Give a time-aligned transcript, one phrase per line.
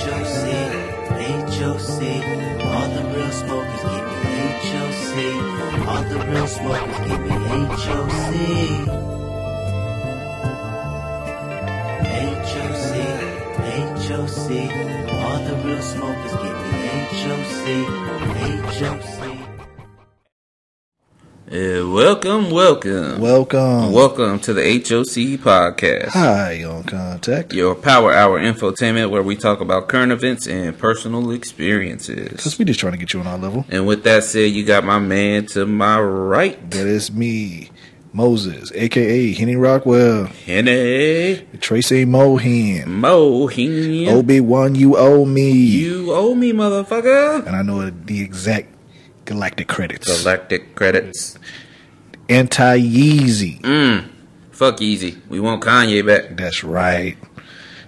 [0.00, 0.44] HOC,
[1.56, 2.00] HOC.
[2.64, 4.36] All the real smokers give me
[4.70, 5.14] HOC.
[5.88, 7.36] All the real smokers give me
[7.82, 8.30] HOC.
[12.50, 12.92] HOC,
[14.06, 14.48] HOC.
[15.20, 16.80] All the real smokers give me
[17.20, 17.64] HOC,
[18.80, 19.49] HOC.
[21.52, 23.90] Uh, welcome, welcome, Welcome.
[23.92, 27.52] welcome to the HOC podcast, High, on contact.
[27.52, 32.28] your power hour infotainment where we talk about current events and personal experiences.
[32.28, 33.64] Because we just trying to get you on our level.
[33.68, 37.70] And with that said, you got my man to my right, That is me,
[38.12, 44.06] Moses, aka Henny Rockwell, Henny Tracy Mohan, Mohin.
[44.06, 44.76] Obi Wan.
[44.76, 47.44] You owe me, You owe me, motherfucker.
[47.44, 48.69] and I know the exact
[49.30, 50.06] galactic credits.
[50.22, 51.38] Galactic credits.
[52.28, 53.60] Anti Yeezy.
[53.60, 54.08] Mm.
[54.50, 55.18] Fuck easy.
[55.28, 56.36] We want Kanye back.
[56.36, 57.16] That's right.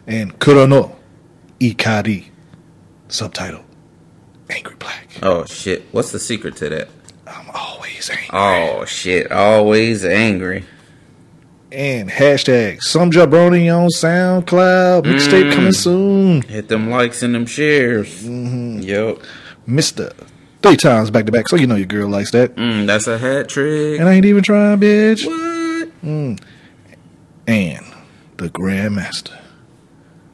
[0.06, 0.95] And Kurono
[1.60, 2.27] Ikari.
[3.09, 3.65] Subtitle:
[4.48, 5.09] Angry Black.
[5.23, 5.82] Oh shit.
[5.93, 6.88] What's the secret to that?
[7.26, 8.29] I'm always angry.
[8.32, 9.30] Oh shit.
[9.32, 10.65] Always angry.
[11.73, 15.02] And hashtag some jabroni on SoundCloud.
[15.04, 15.54] Mixtape Mm.
[15.54, 16.43] coming soon.
[16.43, 18.09] Hit them likes and them shares.
[18.23, 18.80] Mm-hmm.
[18.80, 19.18] Yep.
[19.66, 20.13] Mister.
[20.63, 22.55] Three times back to back, so you know your girl likes that.
[22.55, 23.99] Mm, that's a hat trick.
[23.99, 25.27] And I ain't even trying, bitch.
[25.27, 25.88] What?
[27.46, 27.85] And
[28.37, 29.37] the Grandmaster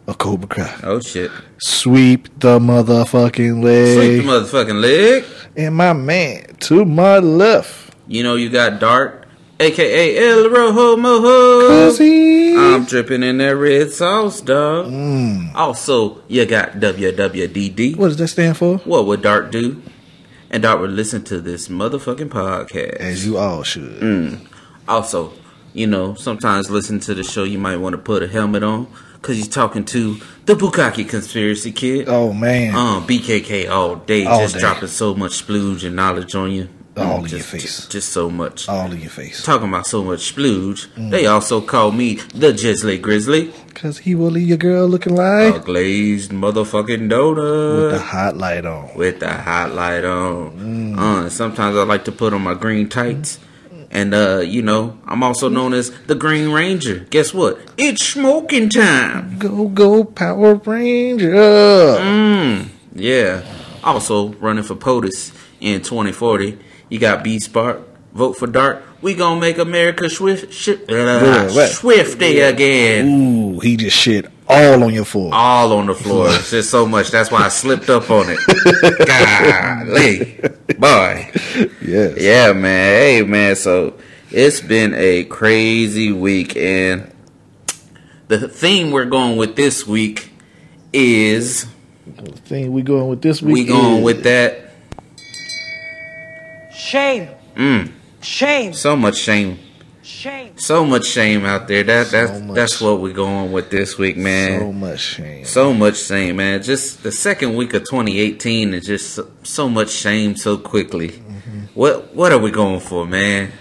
[0.06, 0.80] of Cobra Kai.
[0.82, 1.30] Oh shit.
[1.58, 3.96] Sweep the motherfucking leg.
[3.96, 5.24] Sweep the motherfucking leg.
[5.56, 7.94] and my man to my left.
[8.06, 9.26] You know you got Dart,
[9.60, 11.98] aka El Rojo Mojo.
[12.74, 14.86] I'm dripping in that red sauce, dog.
[14.86, 15.54] Mm.
[15.54, 17.96] Also, you got WWDD.
[17.96, 18.78] What does that stand for?
[18.78, 19.80] What would Dart do?
[20.50, 22.96] And Dart would listen to this motherfucking podcast.
[22.96, 24.00] As you all should.
[24.00, 24.46] Mm.
[24.86, 25.32] Also,
[25.74, 28.86] you know, sometimes listen to the show, you might want to put a helmet on
[29.14, 32.08] because you're talking to the Bukaki conspiracy kid.
[32.08, 32.74] Oh man.
[32.74, 34.60] Um, BKK all day, All just day.
[34.60, 36.68] dropping so much splooge and knowledge on you.
[37.00, 37.62] All in your face.
[37.62, 38.68] Just, just so much.
[38.68, 39.42] all in your face.
[39.42, 41.10] Talking about so much splooge, Mm.
[41.10, 45.54] they also call me the Jizzly Grizzly, Cause he will leave your girl looking like
[45.54, 48.90] a glazed motherfucking donut with the hot light on.
[48.96, 50.94] with the hot light on.
[50.96, 50.98] Mm.
[50.98, 53.38] Uh, sometimes I like to put on my green tights.
[53.90, 57.06] And uh, you know, I'm also known as the Green Ranger.
[57.08, 57.58] Guess what?
[57.78, 59.38] It's smoking time.
[59.38, 61.32] Go go Power Ranger.
[61.32, 63.42] Mm, yeah.
[63.82, 66.58] Also running for POTUS in 2040.
[66.88, 67.82] You got B Spark.
[68.14, 68.82] Vote for Dart.
[69.02, 73.06] We gonna make America swift, shi- uh, swifty again.
[73.06, 75.30] Ooh, he just shit all on your floor.
[75.32, 76.30] All on the floor.
[76.40, 77.10] shit so much.
[77.10, 79.06] That's why I slipped up on it.
[79.06, 80.40] Golly,
[80.78, 81.30] boy.
[81.82, 82.18] Yes.
[82.18, 83.00] Yeah, man.
[83.00, 83.54] Hey, man.
[83.56, 83.94] So
[84.30, 87.12] it's been a crazy week, and
[88.28, 90.32] the theme we're going with this week
[90.92, 91.66] is
[92.06, 93.54] The thing we going with this week.
[93.54, 94.64] we going is- with that.
[96.88, 97.28] Shame.
[97.54, 98.72] Mm, Shame.
[98.72, 99.58] so much shame.
[100.02, 100.56] Shame.
[100.56, 101.82] So much shame out there.
[101.82, 102.54] That So that's much.
[102.54, 104.60] that's what we're going with this week, man.
[104.60, 105.44] so much shame.
[105.44, 106.62] So much shame, man.
[106.62, 111.10] Just the second week of 2018 is just so, so much shame so quickly.
[111.10, 111.60] Mm-hmm.
[111.74, 113.52] What what are we going for, man?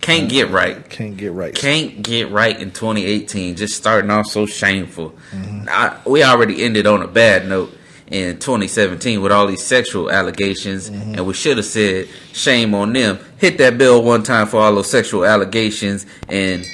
[0.00, 0.90] Can't get right.
[0.90, 1.54] Can't get right.
[1.54, 3.54] Can't get right in 2018.
[3.54, 5.14] Just starting off so shameful.
[5.30, 5.68] Mm-hmm.
[5.70, 7.72] I, we already ended on a bad note
[8.10, 11.14] in 2017 with all these sexual allegations, Mm-hmm.
[11.14, 13.18] and we should have said shame on them.
[13.38, 16.64] Hit that bill one time for all those sexual allegations, and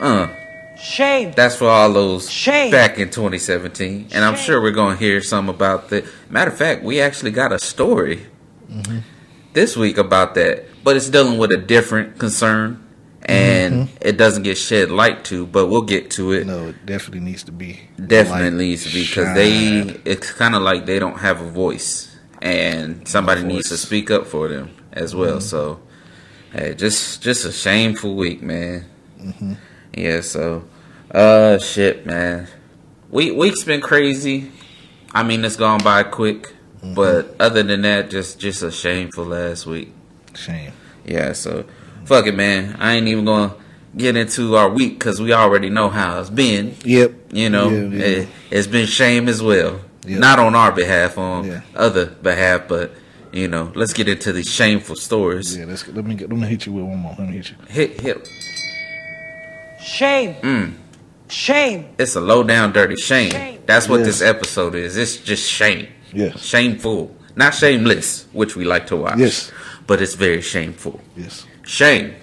[0.00, 0.28] uh,
[0.78, 1.32] Shame.
[1.36, 2.70] that's for all those Shame.
[2.70, 4.08] back in 2017.
[4.12, 6.04] And I'm sure we're to hear some about that.
[6.30, 8.26] Matter of fact, we actually got a story
[8.70, 8.98] Mm-hmm.
[9.52, 12.82] this week about that, but it's dealing with a different concern.
[13.26, 16.40] And it doesn't get shed light to, but we'll get to it.
[16.46, 16.48] Mm-hmm.
[16.50, 17.80] No, it definitely needs to be.
[18.04, 22.16] Definitely needs to be because they, it's kind of like they don't have a voice,
[22.42, 23.74] and somebody needs to.
[23.74, 23.86] Mm-hmm.
[23.86, 25.40] speak up for them as well.
[25.40, 25.80] So,
[26.52, 28.86] hey, just just a shameful week, man.
[29.20, 29.52] Mm-hmm.
[29.94, 30.22] Yeah.
[30.22, 30.64] So,
[31.10, 32.48] uh, shit, man.
[33.10, 34.50] Week week's been crazy.
[35.12, 36.94] I mean, it's gone by quick, Mm-hmm.
[36.94, 39.92] but other than that, just just a shameful last week.
[40.34, 40.72] shame.
[41.04, 41.66] Yeah, so
[42.04, 42.76] fuck it, man.
[42.78, 43.54] I ain't even gonna
[43.96, 46.76] get into our week because we already know how it's been.
[46.84, 47.12] Yep.
[47.32, 48.04] You know, Yeah, yeah.
[48.04, 49.80] It, has been shame as well.
[50.06, 50.18] Yeah.
[50.18, 51.60] Not on our behalf, on Yeah.
[51.74, 52.92] other behalf, but
[53.32, 55.56] you know, let's get into these shameful stories.
[55.56, 57.14] Yeah, let's, let me get, let me hit you with one more.
[57.18, 57.56] Let me hit you.
[57.68, 58.28] Hit, hit.
[59.82, 60.34] Shame.
[60.42, 60.74] Mm,
[61.28, 61.86] Shame.
[61.98, 63.30] it's a low down, dirty shame.
[63.30, 63.60] Shame.
[63.66, 64.06] That's what Yes.
[64.06, 64.96] this episode is.
[64.96, 65.86] It's just shame.
[66.12, 66.42] Yes.
[66.44, 69.18] Shameful, not shameless, which we like to watch.
[69.18, 69.50] Yes.
[69.86, 71.00] but it's very shameful.
[71.16, 71.46] Yes.
[71.64, 72.14] Shame.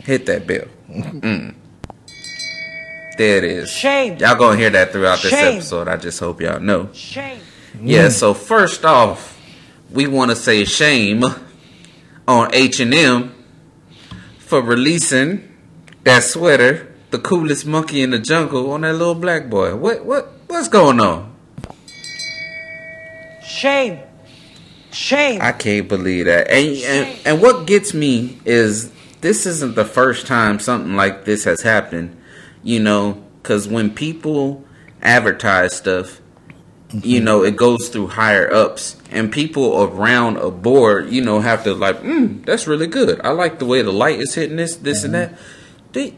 [0.00, 0.66] Hit that bell.
[0.88, 1.54] Mm.
[3.16, 3.70] There it is.
[3.70, 4.18] Shame.
[4.18, 5.56] Y'all gonna hear that throughout this Shame.
[5.56, 5.88] episode.
[5.88, 6.90] I just hope y'all know.
[6.92, 7.40] Shame.
[7.80, 8.08] Yeah.
[8.08, 9.40] So first off,
[9.90, 11.24] we want to say shame
[12.26, 13.34] on H and M
[14.38, 15.48] for releasing
[16.02, 19.76] that sweater, the coolest monkey in the jungle, on that little black boy.
[19.76, 21.34] What what what's going on?
[23.44, 24.00] Shame.
[24.94, 25.40] Shame.
[25.42, 26.48] I can't believe that.
[26.48, 28.92] And, and and what gets me is
[29.22, 32.16] this isn't the first time something like this has happened.
[32.62, 34.64] You know, because when people
[35.02, 36.20] advertise stuff,
[36.92, 41.64] you know, it goes through higher ups, and people around a board, you know, have
[41.64, 43.20] to like, mm, that's really good.
[43.24, 45.36] I like the way the light is hitting this, this, and that.
[45.92, 46.12] Do,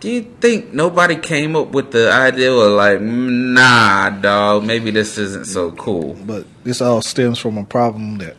[0.00, 4.90] do you think nobody came up with the idea of like, "Mm, nah, dog, maybe
[4.90, 6.14] this isn't so cool?
[6.24, 8.36] But this all stems from a problem that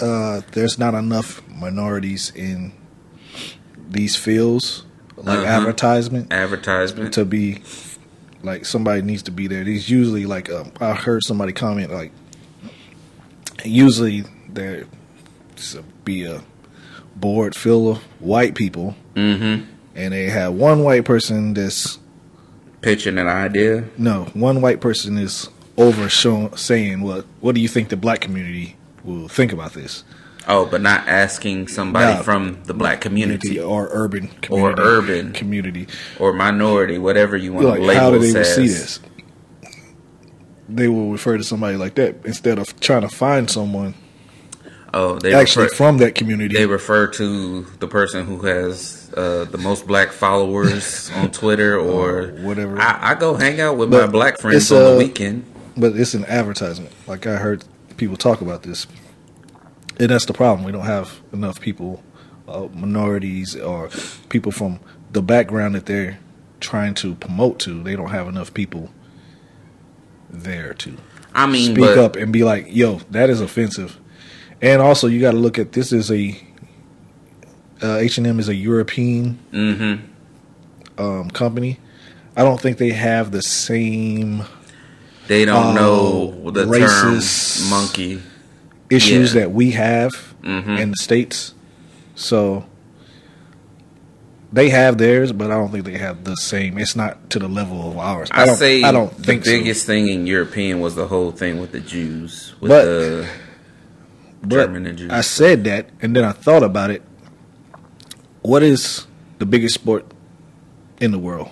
[0.00, 2.72] uh, there's not enough minorities in
[3.90, 4.84] these fields,
[5.16, 5.46] like Uh-huh.
[5.46, 7.14] advertisement, Advertisement.
[7.14, 7.62] to be
[8.42, 9.62] like somebody needs to be there.
[9.64, 12.12] These usually like um, I heard somebody comment like
[13.64, 14.84] usually there
[16.04, 16.42] be a
[17.14, 19.66] board full of white people, Mm-hmm.
[19.94, 21.98] And they have one white person that's
[22.80, 23.84] Pitching an idea.
[23.96, 28.20] no one white person is over showing saying what what do you think the black
[28.20, 30.04] community will think about this
[30.48, 32.22] Oh, but not asking somebody Nah.
[32.22, 35.32] from the black community or urban community urban.
[35.32, 35.86] community
[36.18, 38.54] or minority, whatever you want like to label how do they as.
[38.56, 38.98] see this
[40.68, 43.94] they will refer to somebody like that instead of trying to find someone
[44.94, 49.44] Oh, they actually refer, from that community they refer to the person who has uh,
[49.44, 52.78] the most black followers on Twitter or whatever.
[52.80, 55.44] I, I go hang out with my black friends on the uh, weekend.
[55.76, 56.92] but it's an advertisement.
[57.06, 57.64] Like i heard
[57.96, 58.86] people talk about this.
[59.98, 60.64] And that's the problem.
[60.64, 62.02] We don't have enough people
[62.48, 63.90] uh, minorities or
[64.28, 64.80] people from
[65.12, 66.18] the background that they're
[66.60, 67.82] trying to promote to.
[67.82, 68.90] They don't have enough people
[70.30, 70.96] there to
[71.34, 73.98] I mean, speak but up and be like yo that is offensive.
[74.60, 76.40] And also you got to look at this is a
[77.82, 79.94] uh, h&m is a european hmm
[80.98, 81.78] um, company
[82.36, 84.44] i don't think they have the same
[85.28, 88.22] they don't Oh, know the racist- term monkey.
[88.90, 89.40] issues Yeah.
[89.42, 90.10] that we have
[90.42, 90.78] Mhm.
[90.80, 91.54] in the states.
[92.16, 92.64] So
[94.52, 96.76] they have theirs, but I don't think they have the same.
[96.76, 98.28] It's not to the level of ours.
[98.32, 98.56] I, I, don't.
[98.56, 101.80] say I don't the think biggest thing in European was the whole thing with the
[101.80, 103.30] Jews, with But- the so.
[104.42, 105.10] But German and Jews.
[105.12, 107.02] I said that, and then I thought about it.
[108.42, 109.06] What is
[109.38, 110.04] the biggest sport
[111.00, 111.50] in the world?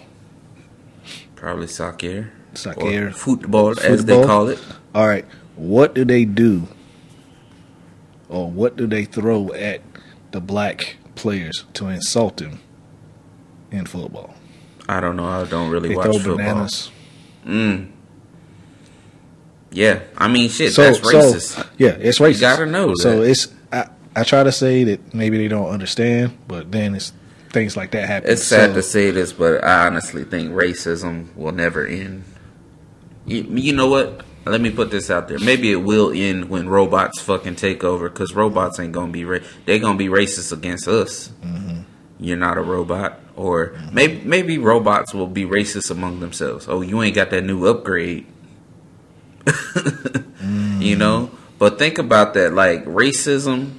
[1.37, 2.31] Probably soccer.
[2.55, 3.07] Soccer.
[3.09, 4.59] Or football, as they call it.
[4.95, 5.25] All right.
[5.57, 6.67] What do they do,
[8.29, 9.83] or what do they throw at
[10.33, 12.61] the black players to insult them
[13.71, 14.35] in football?
[14.89, 15.27] I don't know.
[15.27, 16.37] I don't really They watch throw football.
[16.37, 16.91] bananas.
[17.47, 17.91] Mm.
[19.71, 20.73] Yeah, I mean, shit.
[20.73, 20.99] So, that's
[21.53, 22.35] so yeah, it's racist.
[22.35, 23.31] You gotta know So that.
[23.31, 23.47] it's
[24.17, 27.13] I, try to say that maybe they don't understand, but then it's
[27.51, 28.31] things like that happen.
[28.31, 32.25] it's sad So, to say this, but I honestly think racism will never end.
[33.27, 34.25] You, you know what?
[34.47, 35.39] Let me put this out there.
[35.39, 39.41] Maybe it will end when robots fucking take over, because robots ain't gonna be ra-
[39.67, 41.29] they gonna be racist against us.
[41.45, 41.81] Mm-hmm.
[42.19, 46.67] You're not a robot, or maybe maybe robots will be racist among themselves.
[46.69, 48.27] Oh, you ain't got that new upgrade.
[50.81, 52.55] You know, but think about that.
[52.55, 53.73] Like racism,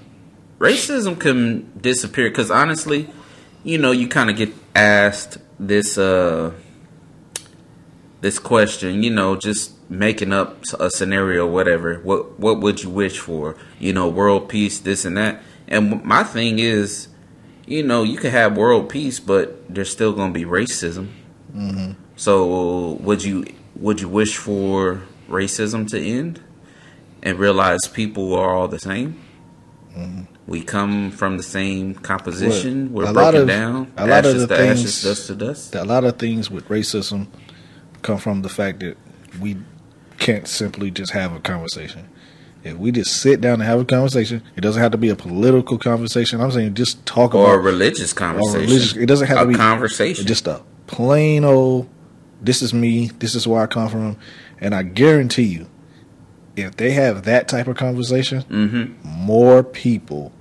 [0.61, 3.09] racism can disappear because honestly,
[3.63, 6.51] you know, you kind of get asked this uh
[8.21, 9.01] this question.
[9.01, 11.95] You know, just making up a scenario, whatever.
[12.01, 13.57] What what would you wish for?
[13.79, 15.41] You know, world peace, this and that.
[15.67, 17.07] And my thing is,
[17.65, 21.09] you know, you can have world peace, but there's still gonna be racism.
[22.15, 26.41] So would you would you wish for racism to end
[27.23, 29.19] and realize people are all the same?
[30.47, 32.91] We come from the same composition.
[32.91, 33.91] Well, We're a broken of- down.
[33.97, 35.75] a lot of the to ashes, things- dust to dust.
[35.75, 37.27] a lot of things with racism
[38.01, 38.97] come from the fact that
[39.39, 39.57] we
[40.17, 42.05] can't simply just have a conversation.
[42.63, 45.15] If we just sit down and have a conversation, it doesn't have to be a
[45.15, 46.41] political conversation.
[46.41, 48.61] I'm saying just talk Or a about religious or conversation.
[48.61, 48.95] religious.
[48.95, 50.25] It doesn't have a to be a conversation.
[50.27, 51.87] Just a plain old.
[52.41, 53.11] This is me.
[53.19, 54.17] This is where I come from,
[54.59, 55.67] and I guarantee you,
[56.61, 60.31] if they have that type of conversation, hmm more people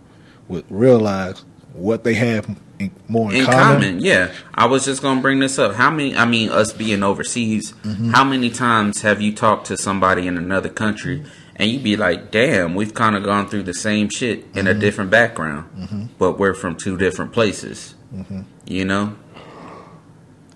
[0.49, 2.49] would realize what they have
[2.79, 3.81] in, more in, in common.
[3.81, 4.01] common.
[4.01, 5.75] Yeah, I was just gonna bring this up.
[5.75, 6.17] How many?
[6.17, 8.11] I mean, us being overseas, Mm-hmm.
[8.11, 11.23] how many times have you talked to somebody in another country
[11.57, 14.67] and you'd be like, "Damn, we've kind of gone through the same shit in Mm-hmm.
[14.67, 18.41] a different background, but we're from two different places." Mm-hmm.
[18.67, 19.17] You know,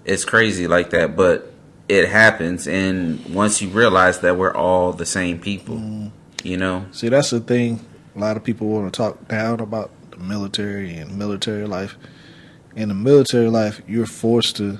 [0.04, 1.52] it's crazy like that, but
[1.88, 2.66] it happens.
[2.66, 6.10] And once you realize that we're all the same people, Mm.
[6.42, 7.80] you know, See, that's the thing.
[8.16, 11.96] A lot of people want to talk down about the military and military life.
[12.76, 14.78] In the military life, you're forced to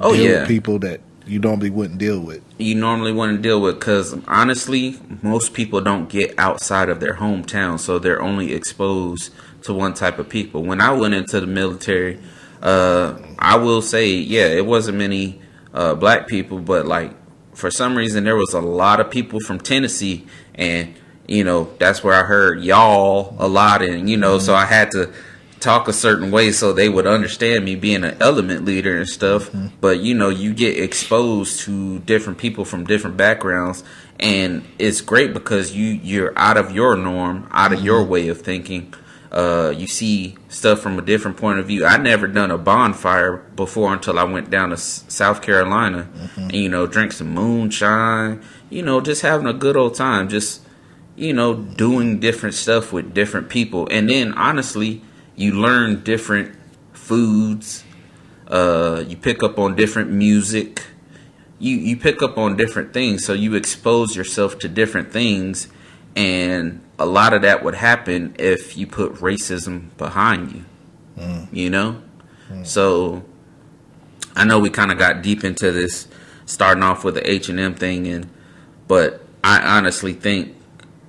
[0.00, 0.38] Oh, deal yeah.
[0.40, 2.40] with people that you normally wouldn't deal with.
[2.58, 7.14] you normally want to deal with because honestly, most people don't get outside of their
[7.14, 9.30] hometown, so they're only exposed
[9.62, 10.62] to one type of people.
[10.64, 12.18] When I went into the military,
[12.62, 15.40] uh, I will say, yeah, it wasn't many
[15.74, 17.12] uh, black people, but like
[17.54, 20.94] for some reason, there was a lot of people from Tennessee, and
[21.26, 24.62] you know that's where I heard y'all a lot, and you know, so mm-hmm.
[24.62, 25.12] I had to
[25.58, 29.48] talk a certain way so they would understand me being an element leader and stuff.
[29.48, 29.68] Mm-hmm.
[29.80, 33.84] But you know, you get exposed to different people from different backgrounds
[34.20, 38.10] and it's great because you you're out of your norm, out of your mm-hmm.
[38.10, 38.94] way of thinking.
[39.30, 41.84] Uh, you see stuff from a different point of view.
[41.86, 46.52] I never done a bonfire before until I went down to S- South Carolina, and
[46.52, 48.42] you know, drink some moonshine.
[48.70, 50.28] You know, just having a good old time.
[50.28, 50.62] Just
[51.16, 53.86] you know, doing different stuff with different people.
[53.90, 55.02] And then honestly,
[55.36, 56.56] you learn different
[56.92, 57.84] foods.
[58.48, 60.82] Uh, you pick up on different music.
[61.58, 65.68] You you pick up on different things, so you expose yourself to different things,
[66.16, 70.64] and a lot of that would happen if you put racism behind you.
[71.18, 71.48] Mm.
[71.52, 72.02] You know,
[72.50, 72.66] mm.
[72.66, 73.24] so
[74.36, 76.08] I know we kind of got deep into this,
[76.46, 78.28] starting off with the H and M thing, and
[78.88, 80.56] but I honestly think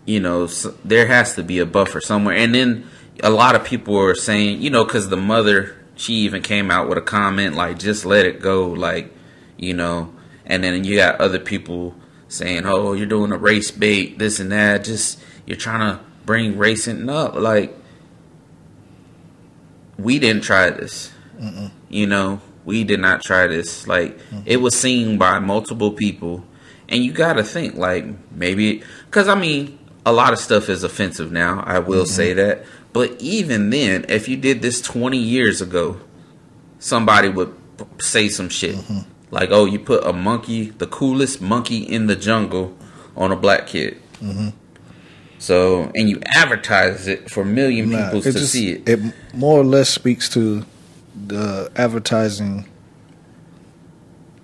[0.06, 0.48] you know
[0.84, 2.36] there has to be a buffer somewhere.
[2.36, 2.88] And then
[3.24, 6.90] a lot of people are saying, you know, because the mother she even came out
[6.90, 9.14] with a comment like, "Just let it go," like
[9.58, 10.14] you know.
[10.46, 11.96] And then you got other people
[12.32, 14.84] saying, "Oh, you're doing a race bait, this and that.
[14.84, 17.76] Just you're trying to bring racing up." Like
[19.98, 21.12] we didn't try this.
[21.90, 23.88] You know, we did not try this.
[23.88, 24.44] Like mm.
[24.46, 26.46] it was seen by multiple people,
[26.88, 30.84] and you got to think like maybe because I mean a lot of stuff is
[30.84, 31.64] offensive now.
[31.66, 36.00] I will say that, but even then, if you did this twenty years ago,
[36.80, 37.56] somebody would
[38.00, 39.11] say some shit mm-hmm.
[39.32, 42.78] Like, "Oh, you put a monkey, the coolest monkey in the jungle,
[43.16, 44.50] on a black kid." Mm-hmm.
[45.40, 48.88] So, and you advertise it for a million Nah, people to just- see it.
[48.88, 49.00] It
[49.34, 50.64] more or less speaks to
[51.28, 52.68] the advertising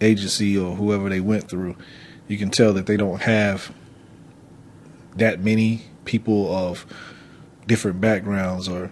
[0.01, 1.75] agency or whoever they went through.
[2.27, 3.72] You can tell that they don't have
[5.15, 6.86] that many people of
[7.67, 8.91] different backgrounds or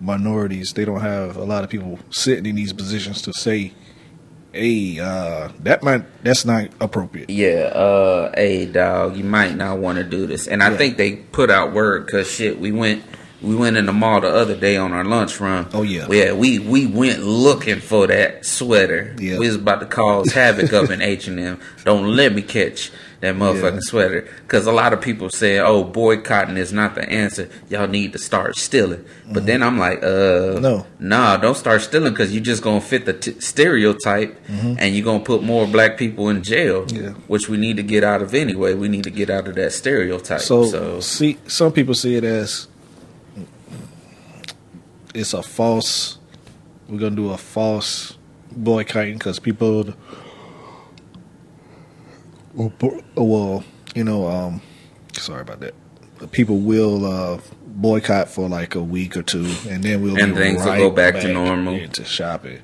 [0.00, 0.72] minorities.
[0.72, 3.72] They don't have a lot of people sitting in these positions to say,
[4.52, 9.98] "Hey, uh, that might that's not appropriate." Yeah, uh, hey dog, you might not want
[9.98, 10.46] to do this.
[10.46, 10.76] And I Yeah.
[10.76, 13.02] think they put out word because shit, we went,
[13.40, 15.66] we went in the mall the other day on our lunch run.
[15.74, 16.06] Oh, yeah.
[16.10, 19.14] yeah, we we went looking for that sweater.
[19.18, 19.38] Yeah.
[19.38, 21.58] we was about to cause havoc up in H and M.
[21.84, 23.78] Don't let me catch that motherfucking Yeah.
[23.90, 27.48] sweater because a lot of people say, oh, boycotting is not the answer.
[27.70, 29.04] Y'all need to start stealing.
[29.32, 30.06] But then I'm like, uh,
[30.58, 30.62] Mm-hmm.
[30.62, 30.86] No.
[30.98, 35.24] nah, don't start stealing because you're just gonna fit the t- stereotype and you're gonna
[35.24, 37.04] put more black people in jail Mm-hmm.
[37.04, 37.10] Yeah.
[37.28, 38.74] which we need to get out of anyway.
[38.74, 40.40] We need to get out of that stereotype.
[40.40, 42.66] So, So, see, some people see it as
[45.14, 46.18] it's a false.
[46.88, 48.16] We're gonna do a false
[48.50, 49.94] boycotting because people,
[52.54, 54.60] well, bo- well, you know, um,
[55.14, 55.74] sorry about that.
[56.32, 60.64] People will uh, boycott for like a week or two, and then we'll And things
[60.64, 61.86] will go back to normal.
[61.88, 62.60] to shopping.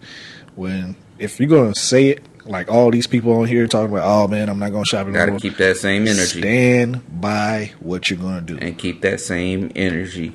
[0.54, 4.28] When if you're gonna say it like all these people on here talking about, oh
[4.28, 5.40] man, I'm not gonna shop gotta anymore.
[5.40, 8.57] keep that same energy Stand by what you're gonna do.
[8.59, 10.35] and keep that same energy.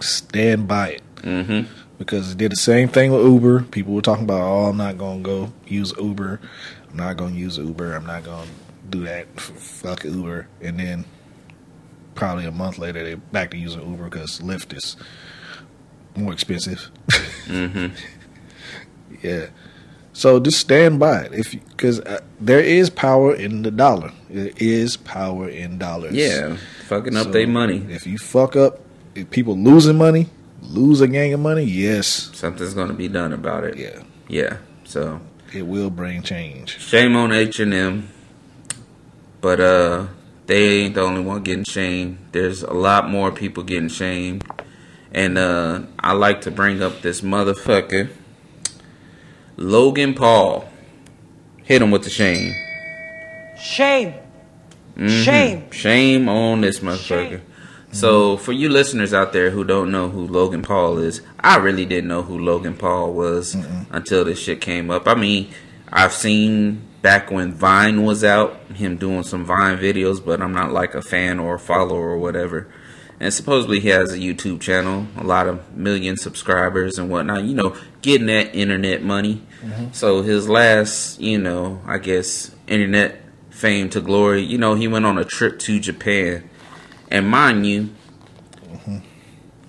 [0.00, 1.02] Stand by it.
[1.22, 1.62] hmm
[1.98, 3.62] Because it did the same thing with Uber.
[3.64, 6.40] People were talking about, oh, I'm not gonna go use Uber.
[6.90, 7.94] I'm not gonna use Uber.
[7.94, 8.46] I'm not gonna
[8.90, 9.28] do that.
[9.40, 10.46] Fuck Uber.
[10.60, 11.04] And then
[12.14, 14.96] probably a month later, they back to using Uber because Lyft is
[16.16, 16.90] more expensive.
[17.46, 17.86] hmm
[19.22, 19.46] Yeah.
[20.12, 24.12] So just stand by it, if because uh, there is power in the dollar.
[24.30, 26.12] There is power in dollars.
[26.14, 27.84] Yeah, fucking up So, their money.
[27.88, 28.78] If you fuck up,
[29.16, 30.28] if people losing money,
[30.62, 33.76] lose a gang of money, yes, Something's gonna be done about it.
[33.76, 34.58] yeah, Yeah.
[34.84, 35.20] So
[35.52, 36.78] it will bring change.
[36.78, 38.08] shame on H and M,
[39.44, 40.06] but uh,
[40.46, 42.16] they ain't the only one getting shamed.
[42.32, 44.42] There's a lot more people getting shamed,
[45.12, 48.08] and uh, I like to bring up this motherfucker,
[49.58, 50.66] Logan Paul.
[51.62, 52.54] Hit him with the shame.
[53.60, 54.14] Shame.
[54.96, 55.24] Mhm.
[55.24, 55.70] Shame.
[55.70, 57.28] Shame on this motherfucker.
[57.28, 57.42] Shame.
[57.92, 61.84] So for you listeners out there who don't know who Logan Paul is, I really
[61.84, 63.56] didn't know who Logan Paul was
[63.90, 65.06] until this shit came up.
[65.06, 65.50] I mean,
[65.92, 70.72] I've seen back when Vine was out, him doing some Vine videos, but I'm not
[70.72, 72.72] like a fan or a follower or whatever.
[73.20, 77.44] And supposedly he has a YouTube channel, a lot of million subscribers and whatnot.
[77.44, 79.42] You know, getting that internet money.
[79.62, 79.92] Mm-hmm.
[79.92, 83.20] So his last, you know, I guess internet
[83.50, 84.40] fame to glory.
[84.40, 86.48] You know, he went on a trip to Japan,
[87.10, 87.90] and mind you,
[88.62, 88.98] mm-hmm.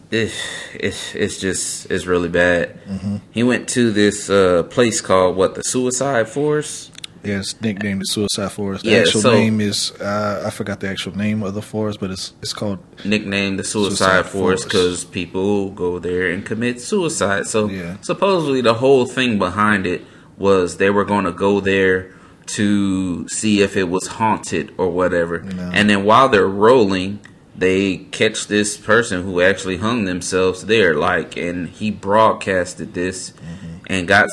[0.09, 0.33] it,
[0.73, 2.81] it's it's just it's really bad.
[2.85, 3.17] Mm-hmm.
[3.31, 6.93] He went to this uh, place called what the Suicide Forest.
[7.25, 8.83] Yeah, it's nicknamed the Suicide Forest.
[8.85, 11.99] The Yeah, actual so- name is uh, I forgot the actual name of the forest,
[11.99, 16.81] but it's it's called nicknamed the Suicide, Suicide Forest because people go there and commit
[16.81, 17.47] suicide.
[17.47, 17.97] So Yeah.
[18.01, 20.01] supposedly the whole thing behind it
[20.37, 22.11] was they were going to go there
[22.47, 25.39] to see if it was haunted or whatever.
[25.41, 25.71] No.
[25.73, 27.19] And then while they're rolling,
[27.57, 30.93] they catch this person who actually hung themselves there.
[30.95, 33.77] Like, and he broadcasted this Mm-hmm.
[33.87, 34.27] and got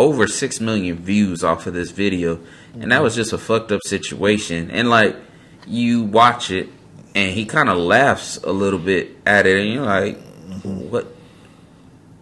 [0.00, 2.40] over six million views off of this video.
[2.74, 4.70] And that was just a fucked up situation.
[4.70, 5.16] And like,
[5.66, 6.68] you watch it
[7.14, 10.16] and he kind of laughs a little bit at it, and you're like,
[10.62, 11.12] "What?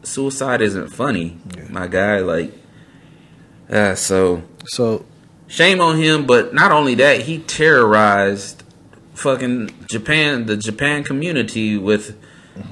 [0.03, 1.65] Suicide isn't funny, Yeah.
[1.69, 2.53] my guy." Like,
[3.71, 5.05] uh, so so
[5.47, 6.27] shame on him.
[6.27, 8.63] But not only that, he terrorized
[9.15, 12.17] fucking Japan, the Japan community with.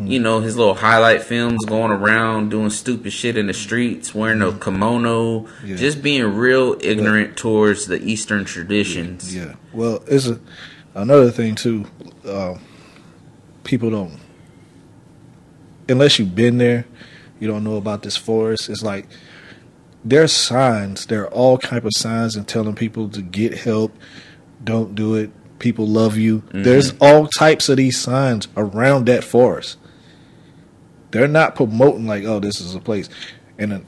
[0.02, 4.42] You know his little highlight films going around doing stupid shit in the streets, wearing
[4.42, 5.76] a kimono, Yeah.
[5.76, 9.34] just being real ignorant towards the Eastern traditions.
[9.34, 9.54] Yeah.
[9.72, 10.40] Well, it's a,
[10.94, 11.84] another thing too.
[12.28, 12.60] Um,
[13.64, 14.18] people don't,
[15.88, 16.84] unless you've been there,
[17.40, 18.68] you don't know about this forest.
[18.68, 19.06] It's like
[20.04, 21.06] there's signs.
[21.06, 23.94] There are all type of signs and telling people to get help.
[24.64, 25.30] Don't do it.
[25.58, 26.42] People love you.
[26.52, 29.78] There's all types of these signs around that forest.
[31.12, 33.08] They're not promoting like, oh, this is a place,
[33.58, 33.72] and.
[33.72, 33.86] then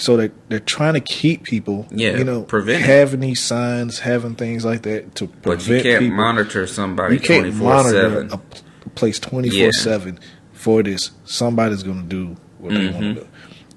[0.00, 4.36] so they they're trying to keep people, Yeah, you know, prevent having these signs, having
[4.36, 6.16] things like that to prevent But you can't people.
[6.16, 7.98] monitor somebody you can't twenty four monitor
[8.28, 8.30] seven.
[8.32, 10.20] a place twenty four seven
[10.52, 11.10] for this.
[11.24, 12.92] Somebody's going to do what they Mm-hmm.
[12.94, 13.28] want to do.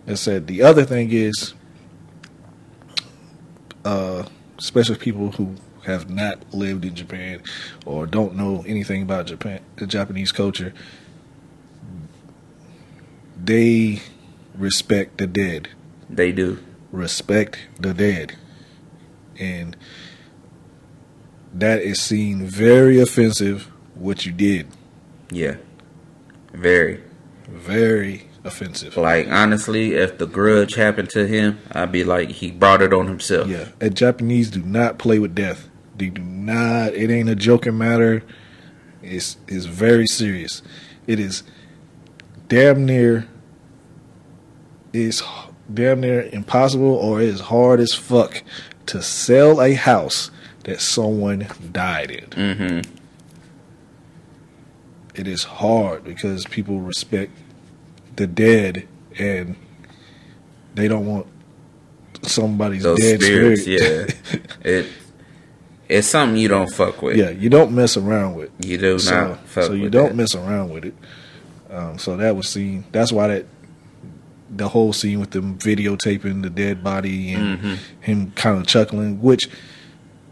[0.06, 1.56] And said the other thing is,
[3.84, 4.24] uh,
[4.60, 7.42] especially people who have not lived in Japan
[7.86, 10.74] or don't know anything about Japan, the Japanese culture,
[13.44, 14.02] they
[14.56, 15.70] respect the dead
[16.10, 16.60] They do.
[16.92, 18.36] respect the dead.
[19.40, 19.76] And
[21.54, 24.68] that is seen very offensive what you did.
[25.32, 25.56] Yeah.
[26.54, 27.02] Very.
[27.48, 28.98] Very offensive.
[28.98, 33.08] Like honestly, if the grudge happened to him, I'd be like he brought it on
[33.08, 33.48] himself.
[33.48, 33.70] Yeah.
[33.80, 35.68] And Japanese do not play with death.
[36.02, 38.24] They do not it ain't a joking matter.
[39.04, 40.64] It's it's very serious.
[41.06, 41.44] It is
[42.48, 43.28] damn near
[44.94, 45.22] it's
[45.72, 48.42] damn near impossible or it is hard as fuck
[48.88, 50.32] to sell a house
[50.64, 52.26] that someone died in.
[52.32, 52.92] Mm-hmm.
[55.14, 57.32] it is hard because people respect
[58.16, 58.88] the dead
[59.20, 59.56] and
[60.74, 61.28] they don't want
[62.24, 64.16] somebody's Those dead spirits, spirit.
[64.32, 64.40] yeah.
[64.64, 64.88] it
[65.92, 67.18] it's something you don't fuck with.
[67.18, 68.50] yeah, you don't mess around with.
[68.66, 70.16] You do So, not fuck so you don't that.
[70.16, 70.96] mess around with it.
[71.70, 72.84] Um, so that was seen.
[72.92, 73.46] That's why that
[74.50, 77.76] the whole scene with them videotaping the dead body and Mm-hmm.
[78.02, 79.50] him kind of chuckling, which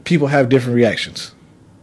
[0.04, 1.34] people have different reactions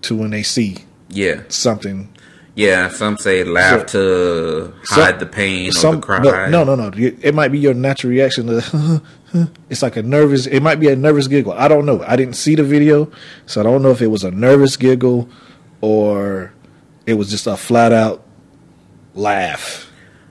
[0.03, 1.43] to when they see Yeah.
[1.49, 2.09] something
[2.57, 2.89] Yeah.
[2.89, 6.49] Some say laugh to Some- hide the pain or the cry.
[6.49, 6.91] no, no, no, no.
[6.97, 8.47] It might be your natural reaction.
[8.49, 9.03] To,
[9.71, 10.47] it's like a nervous.
[10.47, 11.53] It might be a nervous giggle.
[11.53, 12.03] I don't know.
[12.03, 13.09] I didn't see the video,
[13.47, 15.29] so I don't know if it was a nervous giggle
[15.81, 16.53] or
[17.07, 18.25] it was just a flat out
[19.15, 19.91] laugh.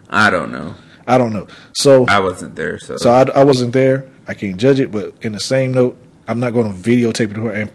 [0.10, 0.76] I don't know.
[1.08, 1.48] I don't know.
[1.74, 4.10] So, I wasn't there, so, so I, I wasn't there.
[4.28, 4.92] I can't judge it.
[4.92, 7.72] But in the same note, I'm not going to videotape it and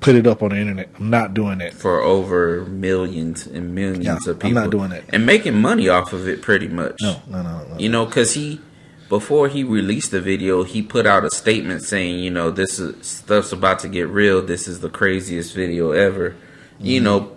[0.00, 0.90] put it up on the internet.
[0.98, 1.74] I'm not doing that.
[1.74, 4.48] for over millions and millions Yeah, of people.
[4.48, 5.04] I'm not doing that.
[5.10, 6.96] and making money off of it, pretty much.
[7.00, 7.78] No, no, no, no.
[7.78, 8.60] You know, because he,
[9.08, 13.06] before he released the video, he put out a statement saying, you know, this is
[13.06, 14.42] stuff's about to get real.
[14.42, 16.36] This is the craziest video ever.
[16.78, 17.04] You mm-hmm.
[17.04, 17.36] know,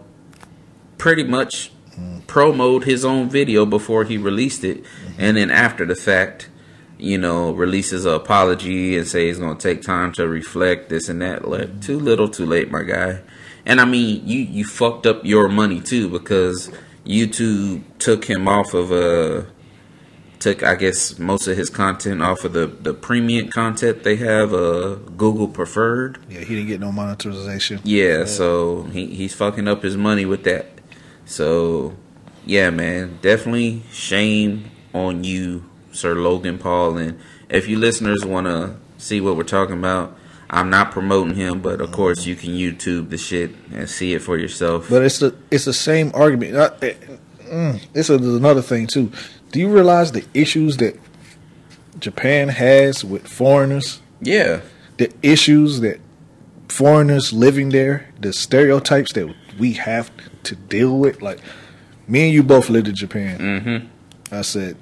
[0.98, 2.20] pretty much mm-hmm.
[2.22, 5.14] promoted his own video before he released it, mm-hmm.
[5.18, 6.50] and then after the fact,
[7.02, 11.10] you know, releases an apology and say he's going to take time to reflect this
[11.10, 11.48] and that.
[11.48, 13.22] Like, too little, too late, my guy.
[13.66, 16.72] And I mean, you you fucked up your money too because
[17.06, 19.44] YouTube took him off of uh
[20.40, 24.54] took I guess most of his content off of the the premium content they have
[24.54, 26.18] uh Google preferred.
[26.28, 27.82] Yeah, he didn't get no monetization.
[27.84, 30.66] Yeah, so he he's fucking up his money with that.
[31.26, 31.96] So,
[32.46, 36.98] yeah, man, definitely shame on you, Sir Logan Paul.
[36.98, 40.18] And if you listeners want to see what we're talking about,
[40.50, 44.20] I'm not promoting him, but of course you can YouTube the shit and see it
[44.22, 44.88] for yourself.
[44.90, 46.56] But it's the it's the same argument.
[46.56, 46.94] Uh, eh,
[47.46, 49.12] mm, This is another thing too.
[49.52, 51.00] Do you realize the issues that
[52.00, 54.02] Japan has with foreigners?
[54.22, 54.62] yeah,
[54.98, 56.00] The issues that
[56.68, 60.12] foreigners living there, the stereotypes that we have
[60.44, 61.22] to deal with.
[61.22, 61.40] Like
[62.08, 63.40] me and you both lived in Japan.
[63.40, 64.36] mm-hmm.
[64.36, 64.78] I said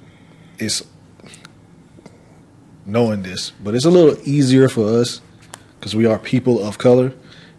[0.58, 0.82] it's
[2.90, 5.20] knowing this, but it's a little easier for us
[5.78, 7.12] because we are people of color.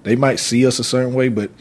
[0.03, 1.51] They might see us a certain way, but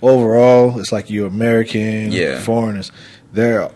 [0.00, 2.40] overall, it's like you're American, Yeah.
[2.40, 2.90] foreigners.
[3.32, 3.70] There,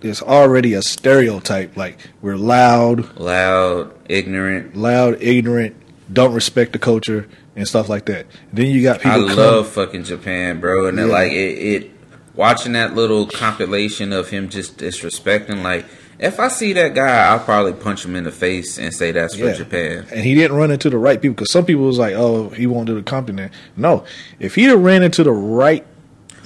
[0.00, 4.76] there's already a stereotype like we're loud, loud, ignorant.
[4.76, 5.74] loud, ignorant,
[6.12, 7.26] don't respect the culture
[7.56, 8.26] and stuff like that.
[8.52, 9.28] Then you got I people.
[9.28, 11.12] come- love fucking Japan, bro, and then, Yeah.
[11.12, 11.90] like it, it.
[12.36, 15.84] Watching that little compilation of him just disrespecting, like
[16.18, 19.34] if I see that guy, I'll probably punch him in the face and say that's
[19.34, 19.52] for Yeah.
[19.54, 20.06] Japan.
[20.10, 22.66] And he didn't run into the right people because some people was like, "Oh, he
[22.66, 24.04] won't do the Compton." No,
[24.38, 25.84] if he'd have ran into the right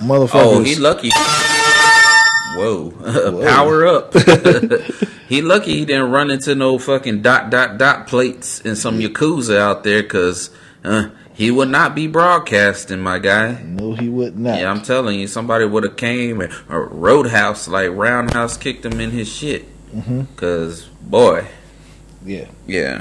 [0.01, 1.11] motherfuckers, Oh, he lucky.
[2.57, 2.91] Whoa,
[3.47, 4.15] power up.
[5.29, 9.57] he lucky he didn't run into no fucking dot dot dot plates and some yakuza
[9.59, 10.51] out there, cause
[10.85, 13.63] uh, he would not be broadcasting, my guy.
[13.63, 14.59] no, he would not.
[14.59, 19.01] Yeah, I'm telling you, somebody would have came and a roadhouse like roundhouse kicked him
[19.01, 19.65] in his shit.
[19.95, 20.23] Mm-hmm.
[20.35, 21.47] Cause boy,
[22.25, 23.01] yeah, yeah,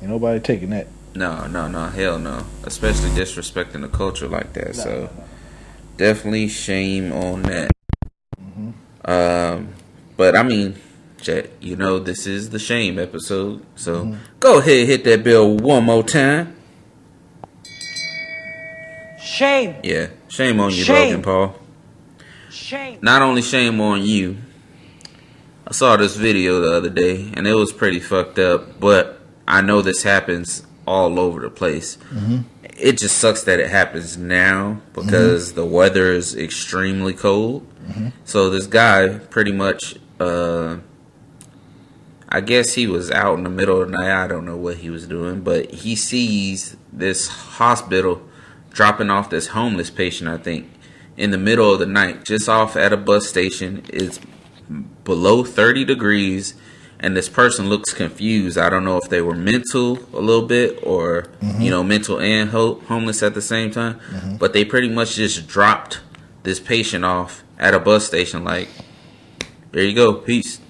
[0.00, 0.86] ain't nobody taking that.
[1.16, 4.76] no, no, no, hell no, especially disrespecting the culture like that.
[4.76, 5.10] so
[5.96, 7.72] definitely shame on that.
[8.40, 8.70] Mm-hmm.
[9.10, 9.74] Um,
[10.16, 10.76] but I mean,
[11.60, 16.04] you know this is the shame episode, so go ahead hit that bell one more
[16.04, 16.54] time.
[19.40, 19.76] Shame.
[19.82, 21.06] Yeah, shame on you, Shame.
[21.06, 21.54] Logan Paul.
[22.50, 22.98] Shame.
[23.00, 24.36] Not only shame on you.
[25.66, 28.78] I saw this video the other day, and it was pretty fucked up.
[28.78, 31.96] But I know this happens all over the place.
[32.12, 32.40] Mm-hmm.
[32.76, 35.56] It just sucks that it happens now because mm-hmm.
[35.56, 37.66] the weather is extremely cold.
[37.86, 38.08] Mm-hmm.
[38.26, 40.76] So this guy pretty much, uh,
[42.28, 44.22] I guess he was out in the middle of the night.
[44.22, 48.20] I don't know what he was doing, but he sees this hospital
[48.70, 50.28] dropping off this homeless patient.
[50.28, 50.70] I think
[51.16, 53.84] in the middle of the night, just off at a bus station.
[53.88, 54.18] It's
[55.04, 56.54] below 30 degrees
[57.00, 58.58] and this person looks confused.
[58.58, 61.26] I don't know if they were mental a little bit or,
[61.58, 63.98] you know, mental and ho- homeless at the same time,
[64.38, 66.00] but they pretty much just dropped
[66.42, 68.68] this patient off at a bus station like,
[69.72, 70.60] there you go, peace.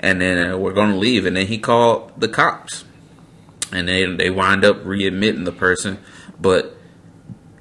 [0.00, 1.26] And then uh, we're going to leave.
[1.26, 2.84] And then he called the cops.
[3.72, 5.98] And then they wind up readmitting the person.
[6.40, 6.76] But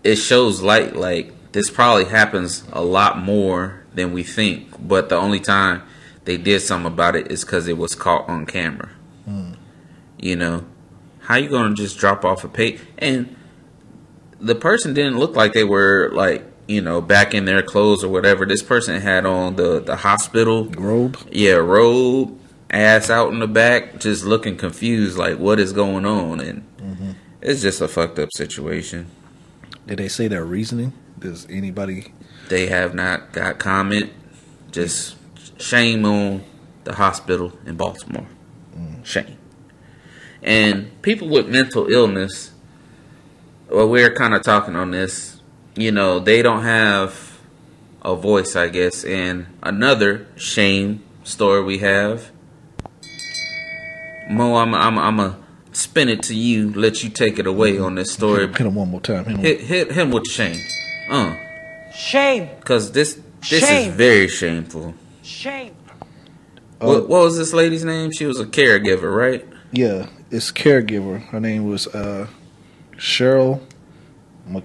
[0.07, 5.15] it shows light like this probably happens a lot more than we think but the
[5.15, 5.83] only time
[6.23, 8.89] they did something about it is because it was caught on camera.
[9.25, 9.53] Hmm.
[10.19, 10.65] You know?
[11.21, 13.35] How you gonna just drop off a pay and
[14.39, 18.09] the person didn't look like they were like you know back in their clothes or
[18.09, 18.45] whatever.
[18.45, 20.65] This person had on the the hospital.
[20.69, 21.17] Robe.
[21.31, 22.39] yeah robe
[22.69, 26.39] ass out in the back just looking confused like what is going on?
[26.39, 27.11] And mm-hmm.
[27.41, 29.11] it's just a fucked up situation
[29.87, 30.91] Did they say their reasoning?
[31.17, 32.13] Does anybody?
[32.49, 34.11] They have not got comment.
[34.71, 35.15] Just
[35.59, 36.43] shame on
[36.83, 38.27] the hospital in Baltimore.
[38.77, 39.05] Mm.
[39.05, 39.37] Shame.
[40.43, 42.51] And people with mental illness,
[43.69, 45.41] well, we're kind of talking on this.
[45.75, 47.39] You know, they don't have
[48.01, 49.05] a voice, I guess.
[49.05, 52.31] And another shame story we have.
[54.29, 55.37] Mo, I'm, I'm, I'm a
[55.77, 56.73] spin it to you.
[56.73, 58.47] Let you take it away on this story.
[58.47, 59.25] Hit him one more time.
[59.25, 59.39] Hit him.
[59.41, 60.59] Hit, hit him with shame.
[61.09, 61.35] Uh.
[61.93, 62.49] Shame.
[62.63, 63.89] Cause this this Shame.
[63.89, 64.93] is very shameful.
[65.23, 65.75] Shame.
[66.81, 66.93] Oh.
[66.99, 68.11] What, what was this lady's name?
[68.11, 69.45] She was a caregiver, right?
[69.71, 71.21] Yeah, it's caregiver.
[71.27, 72.27] Her name was uh,
[72.97, 73.61] Cheryl
[74.45, 74.63] Mc-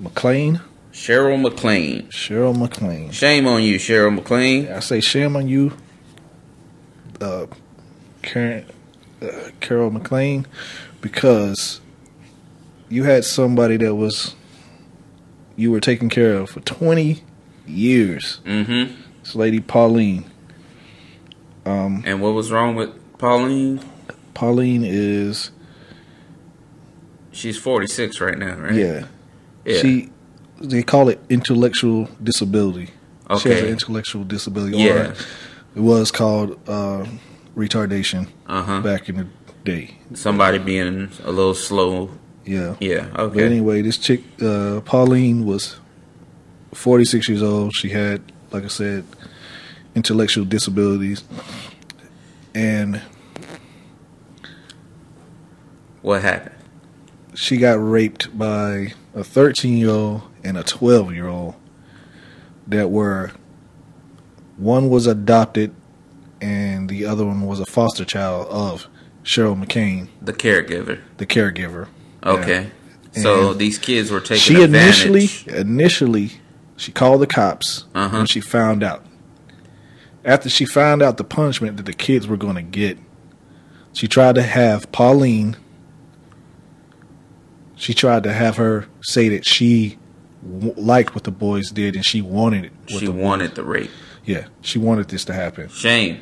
[0.00, 0.60] McLean.
[0.92, 2.08] Cheryl McLean.
[2.08, 3.10] Cheryl McLean.
[3.10, 4.68] Shame on you, Cheryl McLean.
[4.68, 5.72] I say shame on you,
[7.20, 7.46] uh,
[8.22, 8.66] Karen,
[9.22, 10.46] uh, Carol McLean,
[11.00, 11.80] because
[12.88, 14.34] you had somebody that was
[15.56, 17.22] you were taking care of for twenty
[17.66, 18.40] years.
[18.44, 18.94] Mm-hmm.
[19.22, 20.30] This lady Pauline.
[21.64, 23.80] Um, And what was wrong with Pauline?
[24.34, 25.50] Pauline is
[27.32, 28.74] She's forty six right now, right?
[28.74, 29.06] yeah.
[29.64, 29.80] Yeah.
[29.80, 30.10] She
[30.60, 32.86] they call it intellectual disability.
[32.86, 32.92] She
[33.32, 33.70] has an Okay.
[33.72, 34.78] intellectual disability.
[34.78, 34.92] Yeah.
[34.92, 35.14] Or
[35.74, 37.04] it was called uh,
[37.56, 38.80] retardation Uh huh.
[38.80, 39.26] back in the
[39.64, 39.96] day.
[40.14, 42.10] Somebody being a little slow.
[42.44, 42.76] Yeah.
[42.80, 43.08] Yeah.
[43.12, 43.44] But Okay.
[43.44, 45.76] anyway, this chick, uh, Pauline, was
[46.74, 47.74] 46 years old.
[47.74, 48.20] She had,
[48.52, 49.04] like I said,
[49.94, 51.24] intellectual disabilities,
[52.54, 53.00] and
[56.02, 56.52] What happened?
[57.34, 61.54] she got raped by a 13 year old and a 12 year old
[62.66, 63.32] that were
[64.56, 65.74] one was adopted
[66.40, 68.86] and the other one was a foster child of
[69.24, 71.00] Cheryl McCain, The caregiver.
[71.16, 71.88] the caregiver.
[72.24, 72.70] Okay.
[73.12, 75.46] So these kids were taking she initially advantage.
[75.60, 76.30] initially
[76.76, 78.14] she called the cops Uh-huh.
[78.18, 79.04] when she found out.
[80.24, 82.98] After she found out the punishment that the kids were going to get,
[83.94, 85.56] she tried to have Pauline.
[87.76, 89.98] She tried to have her say that she
[90.42, 92.72] w- liked what the boys did and she wanted it.
[92.86, 93.90] She the- wanted the rape.
[94.26, 95.68] Yeah, she wanted this to happen.
[95.70, 96.20] Shame.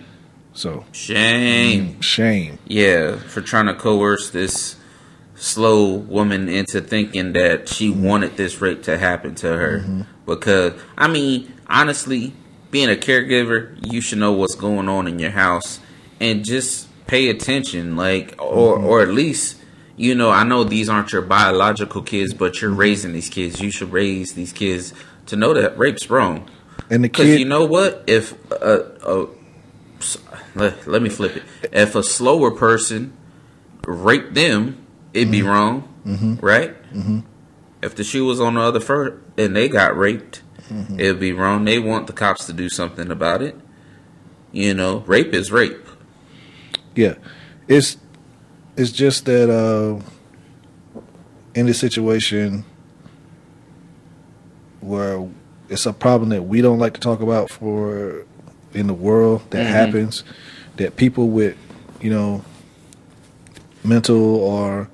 [0.53, 1.97] So Shame.
[1.97, 2.59] Mm, shame.
[2.67, 4.77] Yeah, for trying to coerce this
[5.35, 8.05] slow woman into thinking that she mm-hmm.
[8.05, 9.81] wanted this rape to happen to her.
[9.81, 10.03] Mm-hmm.
[10.27, 12.33] Because, I mean, honestly,
[12.71, 15.81] being a caregiver, you should know what's going on in your house
[16.21, 17.97] and just pay attention.
[17.97, 18.87] Like, or, mm-hmm.
[18.87, 19.61] or at least,
[19.97, 23.61] you know, I know these aren't your biological kids, but you're raising these kids.
[23.61, 24.95] You should raise these kids
[25.27, 26.49] to know that rape's wrong.
[26.91, 28.05] And the Because kid, you know what?
[28.07, 29.29] If uh, uh, uh, a, a
[30.55, 31.43] let, let me flip it.
[31.73, 33.13] If a slower person
[33.87, 35.49] raped them, it'd be mm-hmm.
[35.49, 36.35] wrong, mm-hmm.
[36.45, 36.71] right?
[36.93, 37.21] Mm-hmm.
[37.83, 40.99] If the shoe was on the other foot and they got raped, mm-hmm.
[40.99, 41.65] it'd be wrong.
[41.65, 43.57] They want the cops to do something about it.
[44.53, 45.87] You know, rape is rape.
[46.95, 47.15] Yeah,
[47.67, 47.97] it's
[48.77, 50.01] it's just that uh,
[51.55, 52.65] in this situation
[54.81, 55.29] where
[55.69, 58.25] it's a problem that we don't like to talk about for
[58.75, 59.71] in the world that Mhm.
[59.71, 60.25] happens
[60.77, 61.57] that people with
[62.01, 62.43] you know
[63.83, 64.89] mental or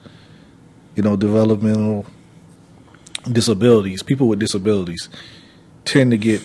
[0.97, 2.05] you know developmental
[3.31, 5.09] disabilities people with disabilities
[5.85, 6.43] tend to get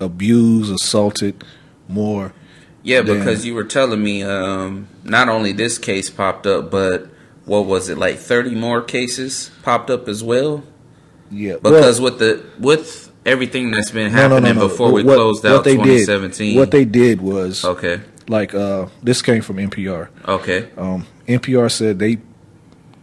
[0.00, 1.42] abused assaulted
[1.88, 2.32] more
[2.82, 7.08] Yeah, because you were telling me um, not only this case popped up, but
[7.44, 8.18] what was it like?
[8.18, 10.62] Thirty more cases popped up as well.
[11.30, 14.68] yeah Because with the with everything that's been No, no, happening no, no.
[14.68, 16.56] before we What- closed what out they did- 2017.
[16.56, 20.08] what they did was okay, like uh, this came from NPR.
[20.26, 22.18] okay, Um, NPR said they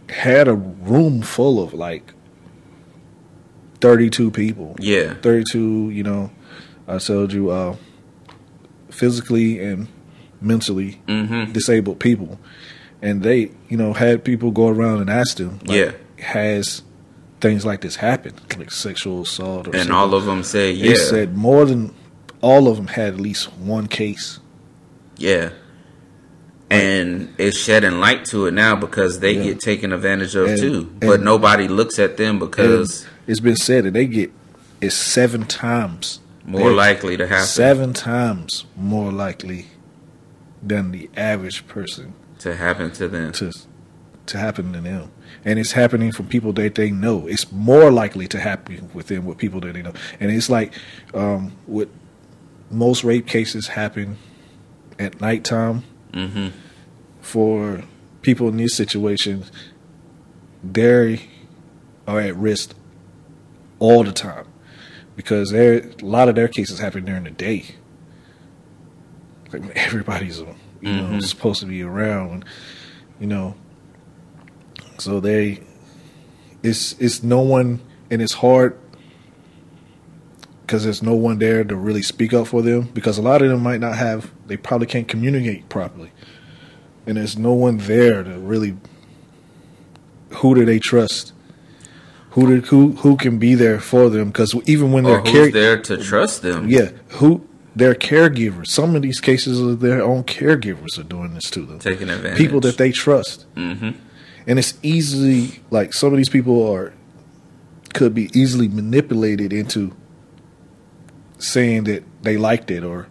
[0.08, 2.12] had a room full of like
[3.80, 4.76] thirty-two people.
[4.80, 6.30] yeah, Thirty-two, you know,
[6.88, 7.76] I told you, uh,
[8.90, 9.88] physically and
[10.40, 12.38] mentally hmm disabled people,
[13.02, 15.90] and they, you know, had people go around and ask them, like, Yeah.
[16.18, 16.82] has
[17.44, 19.92] things like this happen, like sexual assault, or and something.
[19.94, 21.92] all of them They yeah, said more than
[22.40, 24.40] all of them had at least one case.
[25.18, 25.50] yeah,
[26.70, 29.42] and it's shedding light to it now because they Yeah.
[29.44, 33.84] get taken advantage of And- too, but nobody looks at them because it's been said
[33.84, 34.30] that they get
[34.80, 39.66] it's seven times more likely to happen seven times more likely
[40.62, 43.32] than the average person to happen to them.
[43.32, 43.50] to
[44.26, 45.10] to happen to them.
[45.44, 47.26] And it's happening from people that they know.
[47.26, 49.92] It's more likely to happen with them with people that they know.
[50.18, 50.72] And it's like
[51.12, 51.88] um, with
[52.70, 54.16] most rape cases happen
[54.98, 55.82] at nighttime.
[56.14, 56.48] hmm
[57.20, 57.82] For
[58.22, 59.52] people in these situations,
[60.62, 61.20] they
[62.06, 62.74] are at risk
[63.78, 64.46] all the time
[65.16, 67.66] because there a lot of their cases happen during the day.
[69.52, 70.38] Like when everybody's
[70.80, 71.22] you know Mhm.
[71.22, 72.44] supposed to be around,
[73.20, 73.54] you know.
[74.98, 75.60] So they,
[76.62, 77.80] it's it's no one,
[78.10, 78.78] and it's hard
[80.62, 83.50] because there's no one there to really speak up for them because a lot of
[83.50, 86.10] them might not have, they probably can't communicate properly,
[87.06, 88.76] and there's no one there to really.
[90.38, 91.32] Who do they trust?
[92.30, 94.28] Who did who who can be there for them?
[94.28, 96.68] Because even when they're care- there to trust them?
[96.68, 98.68] yeah, who they're caregivers.
[98.68, 101.78] Some of these cases are their own caregivers are doing this to them.
[101.78, 102.38] taking advantage.
[102.38, 103.90] People that they trust, hmm
[104.46, 106.92] and it's easily like some of these people are
[107.92, 109.94] could be easily manipulated into
[111.38, 113.06] saying that they liked it or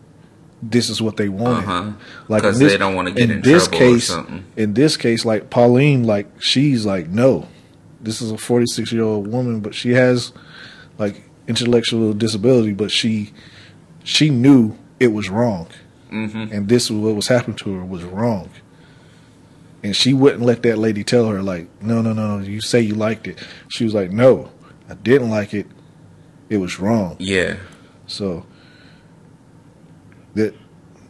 [0.62, 1.67] this is what they wanted.
[1.67, 1.91] Uh-huh.
[2.30, 4.08] Like in this- they don't wanna get in this case.
[4.08, 4.46] something.
[4.56, 7.48] In this case, like Pauline, like she's like, no,
[8.02, 10.32] this is a forty-six year old woman, but she has
[10.98, 13.32] like intellectual disability, but she
[14.04, 15.67] she knew it was wrong,
[16.10, 18.50] hmm and this was what was happening to her was wrong.
[19.84, 22.96] And she wouldn't let that lady tell her like, no, no, no, you say you
[22.96, 23.38] liked it.
[23.67, 24.50] She was like, no,
[24.89, 25.67] I didn't like it.
[26.50, 27.17] It was wrong.
[27.19, 27.58] Yeah.
[28.08, 28.46] So
[30.36, 30.56] that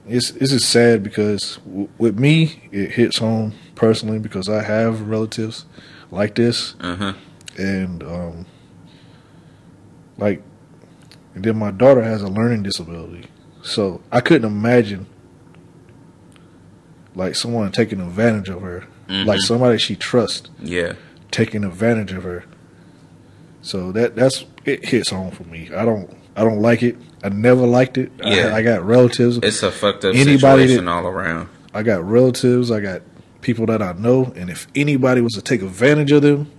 [0.08, 5.02] it's it's just sad because w- with me it hits home personally because I have
[5.02, 5.66] relatives
[6.12, 7.14] like this Uh huh.
[7.58, 8.46] and um
[10.18, 10.42] like
[11.36, 13.28] and then my daughter has a learning disability.
[13.64, 15.08] So I couldn't imagine
[17.16, 19.28] like someone taking advantage of her, mm-hmm.
[19.28, 20.94] like somebody she trusts Yeah.
[21.32, 22.46] taking advantage of her.
[23.62, 25.70] So that that's it hits home for me.
[25.74, 26.98] I don't I don't like it.
[27.24, 28.12] I never liked it.
[28.24, 28.48] Yeah.
[28.48, 29.38] I, I got relatives.
[29.42, 31.50] It's a fucked up Anybody situation that- all around.
[31.74, 32.70] I got relatives.
[32.72, 33.02] I got
[33.42, 34.32] people that I know.
[34.36, 36.52] And if anybody was to take advantage of them,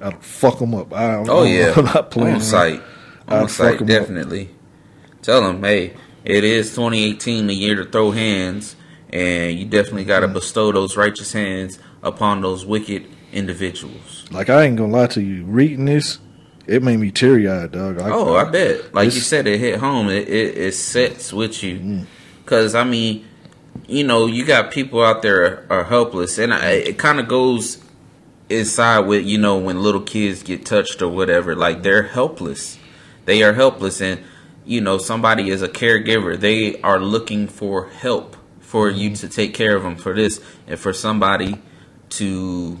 [0.00, 0.92] I'd fuck them up.
[0.92, 2.34] I, Oh I'm, yeah, I'm not playing.
[2.36, 2.82] on site,
[3.28, 3.86] on I'd site, 'em up.
[3.88, 4.50] definitely.
[5.22, 5.94] Tell them, hey,
[6.24, 8.76] it is 2018, the year to throw hands,
[9.10, 14.26] and you definitely got to bestow those righteous hands upon those wicked individuals.
[14.30, 15.44] Like I ain't gonna lie to you.
[15.44, 16.18] Reading this,
[16.66, 18.00] it made me teary eyed, dog.
[18.00, 18.94] I, Oh, I bet.
[18.94, 20.08] Like you said, it hit home.
[20.08, 22.06] It it, it sets with you,
[22.44, 23.26] because I mean,
[23.86, 27.82] you know, you got people out there are helpless, and I, it kind of goes
[28.50, 31.54] inside with you know when little kids get touched or whatever.
[31.54, 32.78] Like they're helpless.
[33.24, 34.22] They are helpless, and
[34.64, 36.38] you know somebody is a caregiver.
[36.38, 38.36] They are looking for help
[38.68, 41.56] for you to take care of them for this, and for somebody
[42.10, 42.76] to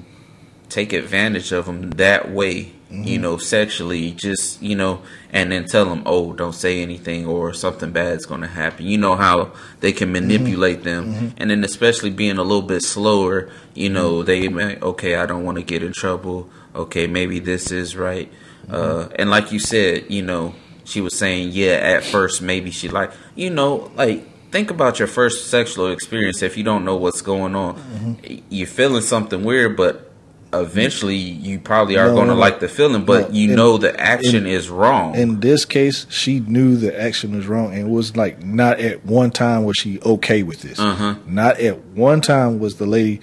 [0.68, 3.22] take advantage of them that way, you mm-hmm.
[3.22, 5.00] know, sexually, just, you know,
[5.32, 8.84] and then tell them, oh, don't say anything or something bad's going to happen.
[8.84, 10.26] You know how they can mm-hmm.
[10.28, 11.14] manipulate them.
[11.14, 11.28] Mm-hmm.
[11.38, 15.44] And then, especially being a little bit slower, you know, they may, okay, I don't
[15.44, 16.50] want to get in trouble.
[16.74, 18.30] Okay, maybe this is right.
[18.70, 22.90] Uh, and like you said, you know, she was saying, yeah, at first, maybe she
[22.90, 27.20] like, you know, like, think about your first sexual experience if you don't know what's
[27.22, 28.18] going on.
[28.48, 30.10] You're feeling something weird, but
[30.52, 33.56] eventually you probably are No, going to no, like the feeling, but No, you in-
[33.56, 35.14] know the action is wrong.
[35.14, 39.04] in this case, she knew the action was wrong, and it was like not at
[39.04, 40.78] one time was she okay with this.
[40.78, 41.16] Uh-huh.
[41.26, 43.20] Not at one time was the lady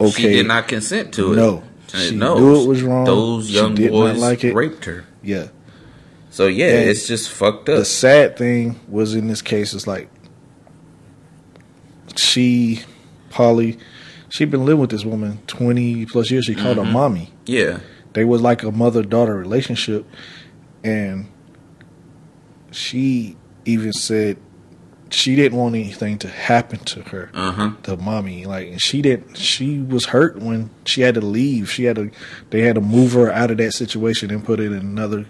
[0.00, 0.10] okay.
[0.22, 1.36] She did not consent to it.
[1.36, 1.64] No.
[1.92, 2.38] Uh, She no.
[2.38, 3.04] knew it was wrong.
[3.06, 4.54] Those She young boys like it.
[4.54, 5.04] raped her.
[5.22, 5.48] Yeah.
[6.30, 7.78] So yeah, And it's just fucked up.
[7.78, 10.08] The sad thing was in this case is like
[12.18, 12.80] she,
[13.30, 13.78] Polly,
[14.28, 16.44] she'd been living with this woman twenty plus years.
[16.46, 16.86] She called Mm-hmm.
[16.86, 17.32] her mommy.
[17.46, 17.80] yeah.
[18.14, 20.04] They was like a mother daughter relationship,
[20.82, 21.28] and
[22.70, 24.38] she even said
[25.10, 27.30] she didn't want anything to happen to her.
[27.34, 27.70] Uh huh.
[27.82, 29.36] The mommy, like, she didn't.
[29.36, 31.70] She was hurt when she had to leave.
[31.70, 32.10] She had to.
[32.50, 35.26] They had to move her out of that situation and put her in another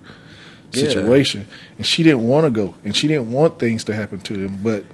[0.72, 0.88] Yeah.
[0.88, 1.46] situation,
[1.76, 4.60] and she didn't want to go, and she didn't want things to happen to them.
[4.62, 4.84] But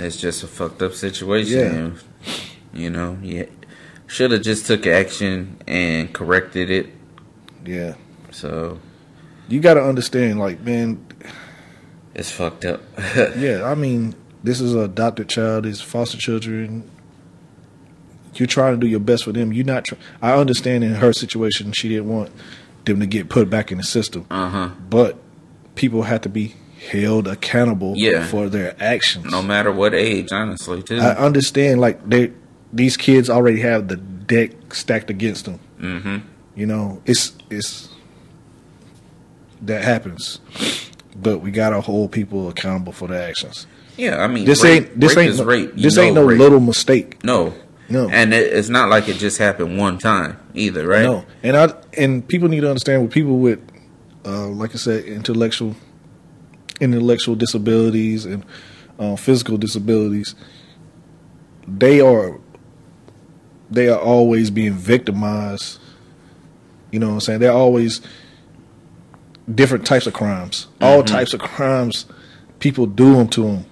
[0.00, 1.96] It's just a fucked up situation.
[2.24, 2.32] Yeah.
[2.72, 3.46] You know, yeah.
[4.06, 6.86] Should have just took action and corrected it.
[7.64, 7.94] yeah,
[8.30, 8.78] So
[9.48, 11.04] you got to understand, like, man,
[12.14, 12.80] it's fucked up.
[13.36, 13.64] yeah.
[13.64, 15.66] I mean, this is a adopted child.
[15.66, 16.90] It's foster children.
[18.34, 19.52] You're trying to do your best for them.
[19.52, 19.84] You're not.
[19.84, 22.30] Tr- I understand in her situation, she didn't want
[22.84, 24.26] them to get put back in the system.
[24.30, 24.68] uh huh.
[24.88, 25.18] but
[25.74, 26.54] people have to be
[26.88, 28.24] held accountable Yeah.
[28.26, 29.30] for their actions.
[29.30, 30.98] No matter what age, honestly, too.
[30.98, 32.32] I understand like they
[32.72, 35.58] these kids already have the deck stacked against them.
[35.80, 36.16] mm-hmm.
[36.54, 37.88] You know, it's it's
[39.62, 40.40] that happens.
[41.16, 43.66] But we gotta hold people accountable for their actions.
[43.96, 45.72] Yeah, I mean, This rape, ain't this ain't no, rape.
[45.74, 46.38] You this ain't no rape.
[46.38, 47.24] little mistake.
[47.24, 47.52] No,
[47.88, 48.08] No.
[48.08, 51.02] and it, it's not like it just happened one time either, right?
[51.02, 53.58] No, and I and people need to understand with people with,
[54.24, 55.74] uh, like I said, intellectual,
[56.80, 58.44] intellectual disabilities and
[58.98, 60.34] uh, physical disabilities.
[61.66, 62.38] They are,
[63.70, 65.78] they are always being victimized.
[66.90, 67.40] You know what I'm saying?
[67.40, 68.00] They're always
[69.52, 70.66] different types of crimes.
[70.80, 72.06] All types of crimes,
[72.58, 73.66] people do them to them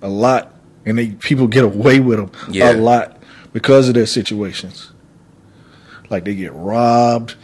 [0.00, 2.72] a lot, and they people get away with them Yeah.
[2.72, 3.22] a lot
[3.52, 4.90] because of their situations
[6.10, 7.34] like they get robbed,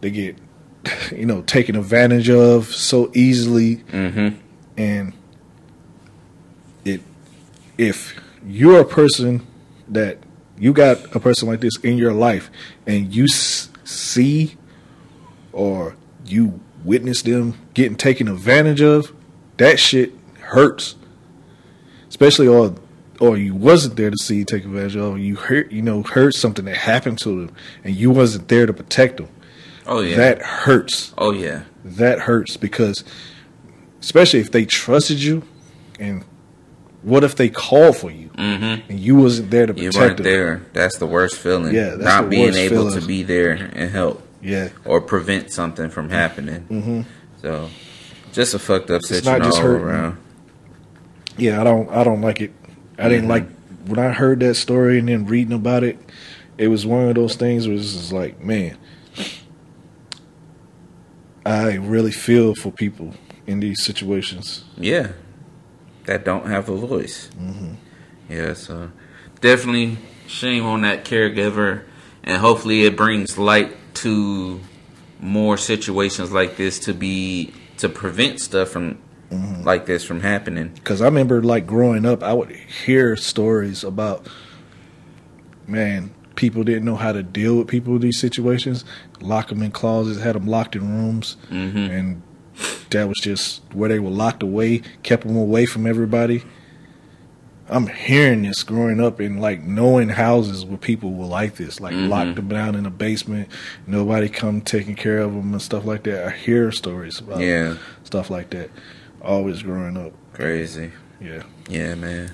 [0.00, 0.36] they get
[1.12, 4.36] you know taken advantage of so easily, Mm-hmm.
[4.76, 5.12] And
[6.84, 7.00] it
[7.78, 8.14] if
[8.46, 9.46] you're a person
[9.88, 10.18] that
[10.58, 12.50] you got a person like this in your life
[12.86, 14.56] and you s- see
[15.52, 19.12] or you witness them getting taken advantage of,
[19.56, 20.94] that shit hurts.
[22.08, 22.74] Especially or
[23.20, 26.34] or you wasn't there to see you take advantage of, you heard you know heard
[26.34, 29.28] something that happened to them and you wasn't there to protect them.
[29.86, 30.16] Oh yeah.
[30.16, 31.12] That hurts.
[31.18, 31.64] oh yeah.
[31.84, 33.02] That hurts because
[34.04, 35.42] especially if they trusted you
[35.98, 36.24] and
[37.02, 38.90] what if they called for you Mm-hmm.
[38.90, 40.24] and you wasn't there to You protect weren't them?
[40.24, 40.62] there.
[40.72, 41.74] That's the worst feeling.
[41.74, 44.70] Yeah, that's not being able to be there and help Yeah.
[44.84, 46.60] or prevent something from happening.
[46.62, 47.02] hmm
[47.40, 47.68] So,
[48.32, 49.86] just a fucked up situation all hurting.
[49.86, 50.16] around.
[51.38, 52.52] Yeah, I don't I don't like it.
[52.98, 53.30] I didn't Mhm.
[53.30, 53.46] like
[53.86, 55.98] when I heard that story and then reading about it,
[56.58, 58.76] it was one of those things where it's just like, man,
[61.46, 63.14] I really feel for people
[63.46, 64.64] in these situations.
[64.76, 65.12] Yeah,
[66.04, 67.28] that don't have a voice.
[67.38, 67.74] Mm-hmm.
[68.28, 68.90] Yeah, so
[69.40, 71.84] definitely shame on that caregiver,
[72.22, 74.60] and hopefully it brings light to
[75.20, 78.98] more situations like this to be to prevent stuff from
[79.30, 79.62] mm-hmm.
[79.62, 80.68] like this from happening.
[80.68, 84.26] Because I remember, like growing up, I would hear stories about,
[85.66, 88.84] man, people didn't know how to deal with people in these situations.
[89.20, 91.78] Lock them in closets, had them locked in rooms, mm-hmm.
[91.78, 92.22] and
[92.90, 96.42] that was just where they were locked away, kept them away from everybody.
[97.66, 101.94] I'm hearing this growing up and like knowing houses where people were like this, like
[101.94, 103.48] locked them down in a basement,
[103.86, 106.26] nobody come taking care of them and stuff like that.
[106.26, 108.70] I hear stories about Yeah, stuff like that.
[109.22, 110.92] Always growing up, crazy.
[111.22, 111.44] yeah.
[111.68, 112.32] Yeah, man.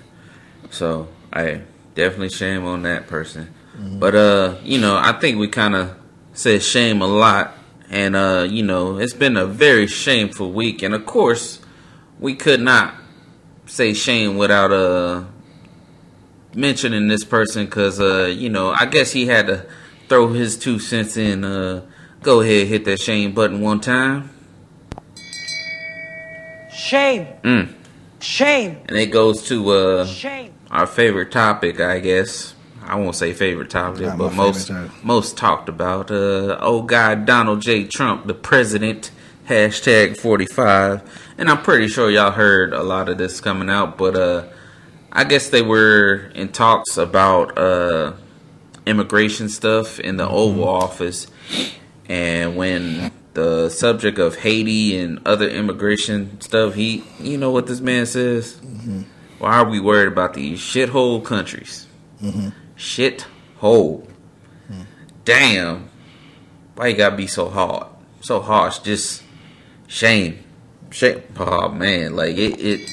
[0.71, 1.63] So I
[1.95, 3.55] definitely shame on that person.
[3.79, 5.97] But uh, you know, I think we kind of
[6.33, 7.55] said shame a lot,
[7.91, 11.61] and uh, you know, it's been a very shameful week, and of course,
[12.19, 12.95] we could not
[13.67, 15.25] say shame without uh
[16.55, 19.67] mentioning this person because uh, you know, I guess he had to
[20.09, 21.45] throw his two cents in.
[21.45, 21.83] Uh,
[22.23, 24.31] go ahead, hit that shame button one time,
[26.73, 27.27] Shame.
[27.43, 27.75] Mm.
[28.21, 28.79] Shame.
[28.89, 30.53] and it goes to uh Shame.
[30.71, 32.55] our favorite topic, I guess.
[32.91, 35.05] I won't say favorite topic, Not but most topic.
[35.05, 36.11] most talked about.
[36.11, 37.85] Uh, oh God, Donald J.
[37.85, 39.13] Trump, the president.
[39.47, 41.03] Hashtag forty five,
[41.37, 43.99] and I'm pretty sure y'all heard a lot of this coming out.
[43.99, 44.45] But uh,
[45.11, 48.13] I guess they were in talks about uh,
[48.87, 51.27] immigration stuff in the Oval Office,
[52.09, 57.81] and when the subject of Haiti and other immigration stuff, he, you know what this
[57.81, 58.61] man says?
[59.41, 61.89] Why are we worried about these shithole countries?
[62.81, 63.27] Shit
[63.59, 64.09] hole.
[65.27, 65.91] Damn.
[66.77, 67.89] Why you gotta be so hard?
[68.23, 68.79] So harsh.
[68.79, 69.23] Just
[69.87, 70.39] shame.
[70.91, 71.23] Shame.
[71.39, 72.91] Oh man, like it it,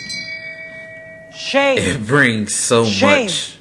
[1.34, 1.78] Shame.
[1.78, 3.26] it brings so Shame.
[3.28, 3.58] much.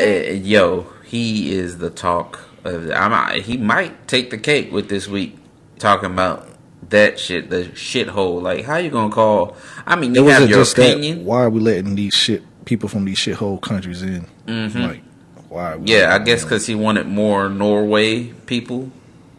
[0.00, 4.88] Uh, yo, he is the talk of the, I'm, he might take the cake with
[4.88, 5.36] this week
[5.80, 6.48] talking about
[6.90, 8.40] that shit, the shithole.
[8.40, 9.56] Like, how you gonna call?
[9.84, 11.18] I mean, It have wasn't your just that.
[11.24, 14.28] Why are we letting these shit people from these shithole countries in?
[14.46, 15.02] Like,
[15.48, 15.72] why?
[15.72, 15.86] Mm-hmm.
[15.86, 18.90] Yeah, I guess because he wanted more Norway people,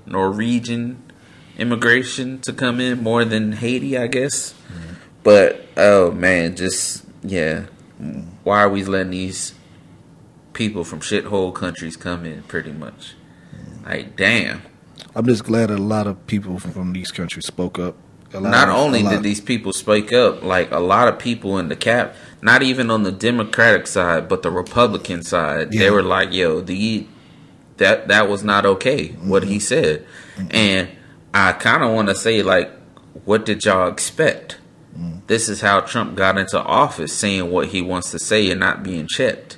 [0.06, 1.02] Norwegian
[1.58, 4.54] immigration to come in more than Haiti, I guess.
[5.24, 7.66] But oh man, just yeah,
[8.44, 9.54] why are we letting these
[10.54, 12.44] people from shithole countries come in?
[12.44, 13.14] Pretty much,
[13.86, 14.62] like damn.
[15.16, 17.96] I'm just glad a lot of people from, from these countries spoke up.
[18.34, 21.76] Not of- only did these people speak up, like a lot of people in the
[21.76, 26.62] cap, not even on the Democratic side, but the Republican side, they were like, "Yo,
[26.62, 27.08] the
[27.78, 30.48] that that was not okay what he said," mm-hmm.
[30.52, 30.90] and
[31.34, 32.72] I kind of want to say like,
[33.26, 34.58] what did y'all expect?
[34.96, 35.20] Mm-hmm.
[35.28, 38.84] This is how Trump got into office, saying what he wants to say and not
[38.84, 39.58] being checked.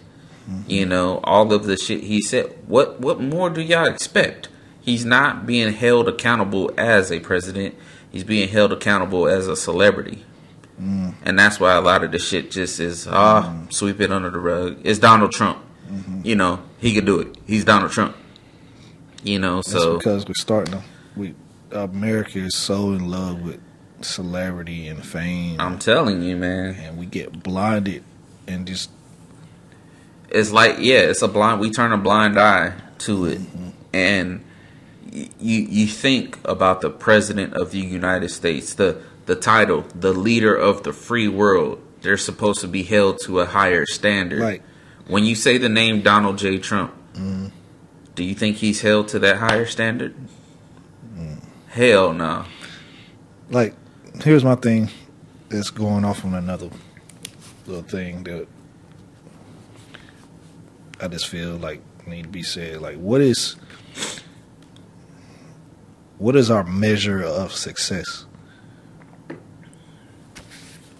[0.49, 0.69] Mm-hmm.
[0.71, 2.55] You know, all of the shit he said.
[2.67, 4.49] What what more do y'all expect?
[4.79, 7.75] He's not being held accountable as a president.
[8.11, 10.23] He's being held accountable as a celebrity.
[10.81, 11.15] Mm.
[11.23, 14.39] And that's why a lot of the shit just is ah sweep it under the
[14.39, 14.79] rug.
[14.83, 15.59] It's Donald Trump.
[15.89, 16.21] Mm-hmm.
[16.23, 17.37] You know, he could do it.
[17.45, 18.15] He's Donald Trump.
[19.23, 20.83] You know, That's so because we're starting to.
[21.15, 21.35] We
[21.71, 23.59] America is so in love with
[24.01, 26.75] celebrity and fame, I'm telling you, man.
[26.75, 28.03] and we get blinded
[28.47, 28.89] and just
[30.29, 31.59] it's like yeah, it's a blind.
[31.61, 33.69] We turn a blind eye to it, mm-hmm.
[33.93, 34.43] and
[35.11, 35.29] you
[35.61, 40.83] you think about the president of the United States, the the title, the leader of
[40.83, 41.81] the free world.
[42.01, 44.39] They're supposed to be held to a higher standard.
[44.39, 44.61] Right.
[45.07, 46.59] When you say the name Donald J.
[46.59, 47.47] Trump, mm-hmm.
[48.13, 50.15] do you think he's held to that higher standard?
[51.15, 51.41] Mm.
[51.69, 52.45] Hell no.
[53.49, 53.73] like.
[54.23, 54.89] Here's my thing.
[55.49, 56.69] That's going off on another
[57.67, 58.47] little thing that
[61.01, 62.81] I just feel like need to be said.
[62.81, 63.55] Like, what is
[66.17, 68.25] what is our measure of success?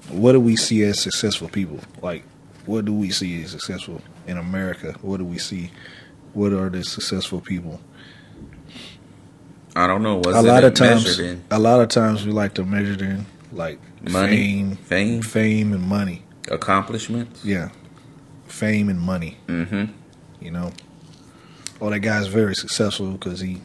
[0.10, 1.80] What do we see as successful people?
[2.02, 2.24] Like,
[2.66, 4.96] what do we see as successful in America?
[5.02, 5.72] What do we see?
[6.34, 7.80] What are the successful people?
[9.76, 10.18] I don't know.
[10.18, 13.26] What's a lot of times, a lot of times we like to measure it in
[13.52, 13.80] like
[14.10, 14.36] Money?
[14.38, 15.22] fame, Fame?
[15.22, 16.24] fame, and money.
[16.50, 17.44] Accomplishments?
[17.44, 17.70] Yeah,
[18.48, 19.38] fame and money.
[19.48, 19.86] Mm-hmm.
[20.40, 20.72] You know,
[21.82, 23.62] oh, that guy's very successful because he,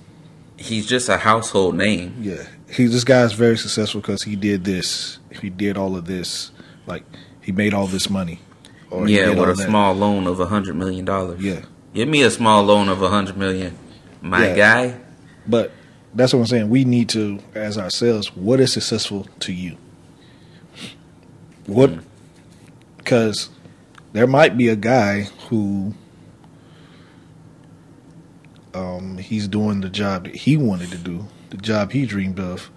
[0.57, 2.17] He's just a household name.
[2.21, 2.87] yeah, he.
[2.87, 5.19] This guy's very successful because he did this.
[5.41, 6.51] He did all of this.
[6.87, 7.05] Like
[7.41, 8.41] he made all this money.
[8.93, 9.67] Yeah, with a that.
[9.69, 11.41] small loan of a hundred million dollars.
[11.41, 11.61] Yeah,
[11.95, 13.79] Give me a small loan of a hundred million,
[14.21, 14.57] my Yeah.
[14.57, 14.97] guy.
[15.47, 15.71] but
[16.13, 16.71] that's what I'm saying.
[16.71, 19.77] We need to, as ourselves, what is successful to you?
[21.67, 21.93] What?
[22.99, 23.49] Because
[24.13, 25.95] there might be a guy who,
[28.75, 32.71] um, he's doing the job that he wanted to do, the job he dreamed of,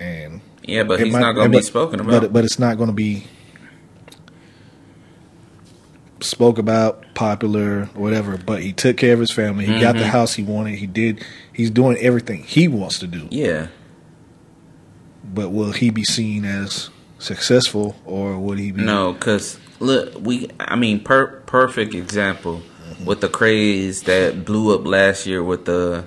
[0.00, 2.22] and Yeah, but he's might- not going to be but- spoken about.
[2.22, 3.26] But, but it's not going to be
[6.20, 8.38] spoke about, popular, whatever.
[8.38, 9.66] But he took care of his family.
[9.66, 10.08] He got the Mhm.
[10.10, 10.76] house he wanted.
[10.78, 11.22] He did.
[11.52, 13.26] He's doing everything he wants to do.
[13.30, 13.66] yeah,
[15.34, 18.82] But will he be seen as successful, or would he be?
[18.82, 20.48] no, because look, we.
[20.60, 22.62] I mean, per, perfect example
[23.04, 26.04] with the craze that blew up last year with the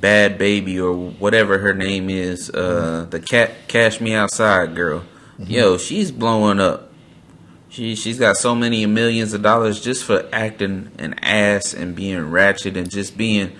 [0.00, 3.10] bad baby or whatever her name is, uh, mm-hmm.
[3.10, 5.04] the cat cash me outside girl.
[5.38, 5.50] Mm-hmm.
[5.50, 6.92] Yo, she's blowing up.
[7.68, 12.30] She she's got so many millions of dollars just for acting an ass and being
[12.30, 13.52] ratchet and just being,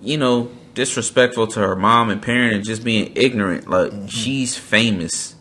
[0.00, 3.68] you know, disrespectful to her mom and parent and just being ignorant.
[3.68, 4.06] Like mm-hmm.
[4.06, 5.36] she's famous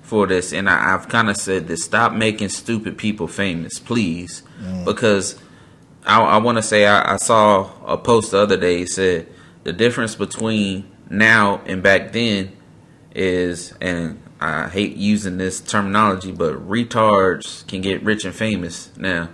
[0.00, 4.42] for this, and I, I've kind of said this: stop making stupid people famous, please,
[4.60, 4.84] mm.
[4.84, 5.38] because
[6.04, 9.28] I, I want to say I, I saw a post the other day said
[9.64, 12.56] the difference between now and back then
[13.14, 19.28] is, and I hate using this terminology, but retards can get rich and famous now.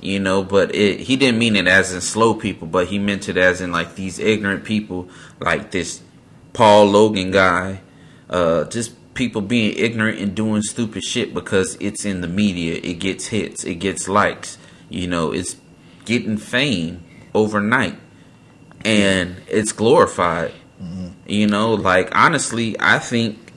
[0.00, 3.28] You know, but it, he didn't mean it as in slow people, but he meant
[3.28, 6.00] it as in like these ignorant people, like this
[6.54, 7.82] Paul Logan guy,
[8.30, 12.80] uh, just people being ignorant and doing stupid shit because it's in the media.
[12.82, 14.56] It gets hits, it gets likes.
[14.88, 15.56] You know, it's
[16.06, 17.04] getting fame
[17.34, 17.96] overnight,
[18.84, 20.52] and it's glorified.
[20.82, 21.08] Mm-hmm.
[21.26, 23.52] You know, like honestly, I think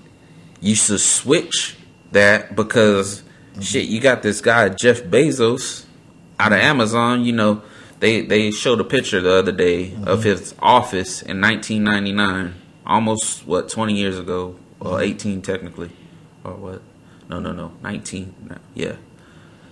[0.62, 1.78] you should switch
[2.12, 3.62] that because mm-hmm.
[3.62, 5.86] shit, you got this guy Jeff Bezos
[6.40, 6.68] out of mm-hmm.
[6.68, 7.24] Amazon.
[7.24, 7.62] You know,
[8.00, 12.54] they they showed a picture the other day of his office in 1999,
[12.86, 15.92] almost what 20 years ago, or 18 technically,
[16.44, 16.82] or what?
[17.30, 18.36] No, no, no, 19.
[18.50, 18.96] no, Yeah.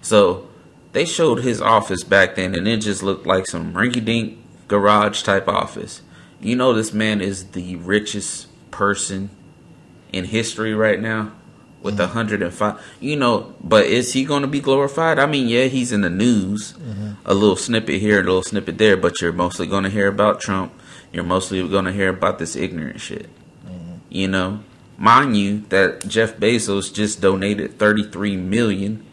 [0.02, 0.48] So
[0.94, 4.41] they showed his office back then, and it just looked like some rinky-dink
[4.72, 6.02] garage type office.
[6.40, 9.30] You know, this man is the richest person
[10.14, 11.34] in history right now
[11.82, 12.04] with mm-hmm.
[12.04, 12.82] a hundred and five.
[13.02, 15.20] You know, but is he going to be glorified?
[15.20, 17.12] I mean, yeah, he's in the news, mm-hmm.
[17.26, 20.40] a little snippet here, a little snippet there, but you're mostly going to hear about
[20.40, 20.74] Trump.
[21.12, 23.28] You're mostly going to hear about this ignorant shit.
[23.66, 23.96] Mm-hmm.
[24.08, 24.60] You know,
[24.98, 29.06] mind you that Jeff Bezos just donated 33 million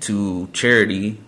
[0.00, 1.18] to charity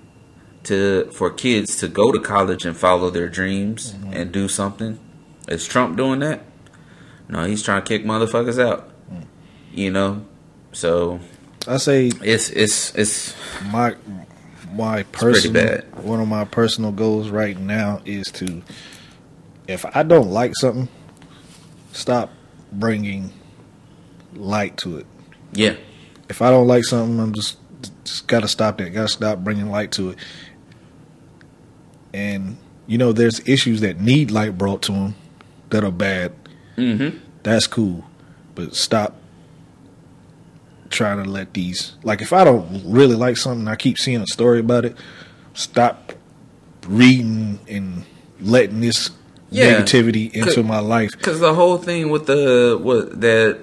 [0.65, 4.13] to for kids to go to college and follow their dreams mm-hmm.
[4.13, 4.99] and do something.
[5.49, 6.45] Is Trump doing that?
[7.29, 8.91] No, he's trying to kick motherfuckers out.
[9.11, 9.27] Mm.
[9.73, 10.27] You know,
[10.73, 11.21] so
[11.67, 13.35] I say it's it's it's
[13.71, 13.95] my
[14.73, 16.05] my personal bad.
[16.05, 18.63] one of my personal goals right now is to
[19.67, 20.89] if I don't like something,
[21.93, 22.31] stop
[22.73, 23.33] bringing
[24.35, 25.07] light to it.
[25.53, 25.77] yeah,
[26.29, 27.59] If I don't like something, I'm just
[28.05, 28.91] just gotta stop that.
[28.91, 30.19] Gotta stop bringing light to it.
[32.15, 32.57] And
[32.87, 35.15] you know, there's issues that need light brought to them
[35.71, 36.33] that are bad.
[36.77, 37.19] mm-hmm.
[37.43, 38.05] That's cool,
[38.55, 39.17] but stop
[40.91, 44.27] trying to let these like if I don't really like something, I keep seeing a
[44.27, 44.97] story about it.
[45.55, 46.13] Stop
[46.87, 48.05] reading and
[48.41, 49.11] letting this
[49.51, 49.81] Yeah.
[49.81, 51.11] negativity into my life.
[51.13, 53.59] Because the whole thing with the what that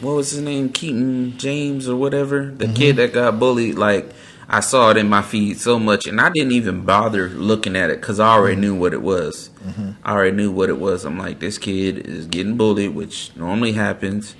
[0.00, 4.12] what was his name Keaton James or whatever the kid that got bullied like
[4.48, 7.90] I saw it in my feed so much and I didn't even bother looking at
[7.90, 8.62] it because I already mm-hmm.
[8.62, 9.50] knew what it was.
[9.64, 9.90] Mm-hmm.
[10.02, 11.04] I already knew what it was.
[11.04, 14.34] I'm like this kid is getting bullied, which normally happens,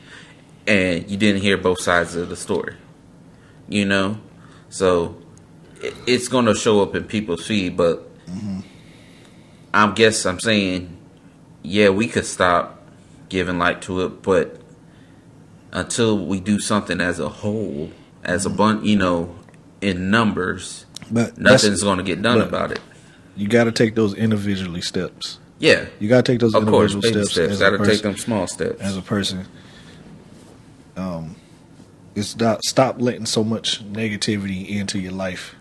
[0.67, 2.77] and you didn't hear both sides of the story.
[3.69, 4.19] You know,
[4.71, 5.21] so
[6.07, 8.61] it's gonna show up in people's feed, but mm-hmm.
[9.75, 10.99] I guess I'm saying
[11.63, 12.81] yeah, we could stop
[13.29, 14.61] giving light to it, but
[15.73, 17.91] until we do something as a whole,
[18.25, 19.35] as a bunch, you know,
[19.81, 22.81] in numbers, But nothing's going to get done about it.
[23.37, 25.39] you got to take those individually steps.
[25.61, 27.59] Yeah, You got to take those of individual baby steps, steps.
[27.59, 28.81] Got to take them small steps.
[28.81, 29.47] as a person.
[30.97, 31.37] Um,
[32.15, 35.55] it's not stop letting so much negativity into your life.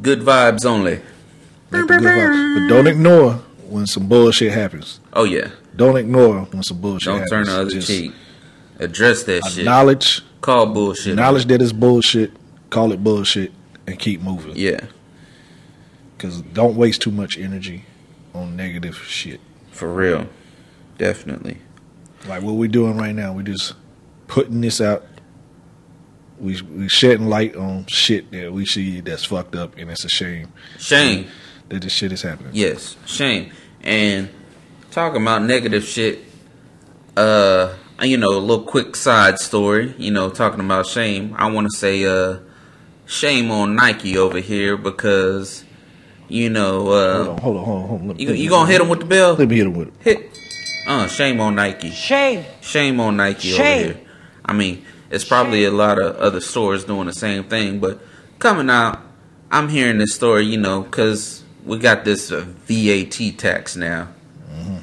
[0.00, 1.00] Good vibes only.
[1.70, 3.34] Good vibes- But don't ignore
[3.68, 5.00] when some bullshit happens.
[5.12, 7.30] Oh yeah, Don't ignore when some bullshit don't happens.
[7.30, 8.12] turn the other Just cheek.
[8.78, 9.58] Address that shit.
[9.60, 11.08] Acknowledge, Call bullshit.
[11.12, 12.32] acknowledge that it's bullshit.
[12.72, 13.52] Call it bullshit
[13.86, 14.56] and keep moving.
[14.56, 14.86] Yeah,
[16.16, 17.84] Because don't waste too much energy
[18.34, 19.40] on negative shit.
[19.72, 20.26] for real,
[20.96, 21.58] definitely.
[22.26, 23.74] Like what we're doing right now, we're just
[24.26, 25.04] putting this out.
[26.40, 30.08] We we shedding light on shit that we see that's fucked up, and it's a
[30.08, 31.26] shame Shame.
[31.68, 32.52] that this shit is happening.
[32.54, 33.52] Yes, shame.
[33.82, 34.30] And
[34.90, 36.20] talking about negative shit.
[37.18, 39.94] Uh, you know, a little quick side story.
[39.98, 41.34] You know, talking about shame.
[41.38, 42.38] I want to say, uh,
[43.12, 45.64] shame on Nike over here because,
[46.28, 47.88] you know, Hold uh, on, hold on, hold on.
[47.88, 48.08] Hold on.
[48.08, 49.34] Let me- you let you gonna hit him with the bell?
[49.34, 49.94] Let me hit him with it.
[50.00, 50.38] Hit.
[50.86, 51.90] Uh, shame on Nike.
[51.90, 52.44] Shame.
[52.60, 53.60] Shame on Nike Shame.
[53.90, 54.00] over here.
[54.44, 58.00] I mean, it's probably a lot of other stores doing the same thing, but
[58.40, 58.98] coming out,
[59.50, 64.08] I'm hearing this story, you know, because we got this uh, VAT tax now,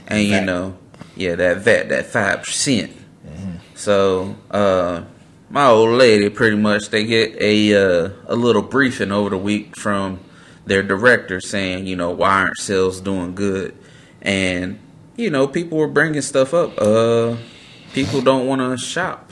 [0.07, 0.45] and you VAT.
[0.45, 0.77] know,
[1.17, 2.93] yeah, that VAT, that five percent.
[3.75, 5.01] So, uh,
[5.49, 9.75] my old lady, pretty much, they get a uh, a little briefing over the week
[9.75, 10.19] from
[10.65, 13.75] their director saying, you know, why aren't sales doing good?
[14.21, 14.79] And
[15.15, 16.79] you know, people were bringing stuff up.
[16.79, 17.37] Uh,
[17.93, 19.31] people don't want to shop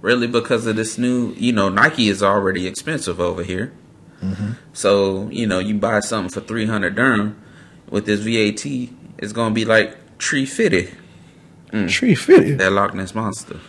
[0.00, 1.32] really because of this new.
[1.34, 3.72] You know, Nike is already expensive over here.
[4.72, 7.42] So you know, you buy something for three hundred dirham
[7.90, 8.64] with this VAT,
[9.18, 10.92] it's gonna be like tree fitted.
[11.88, 12.58] Tree fitted.
[12.58, 13.60] That Loch Ness monster.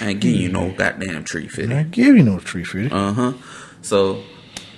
[0.00, 1.72] I ain't giving you no goddamn tree fitted.
[1.72, 2.92] I give you no tree fitted.
[2.92, 3.32] Uh huh.
[3.82, 4.22] So,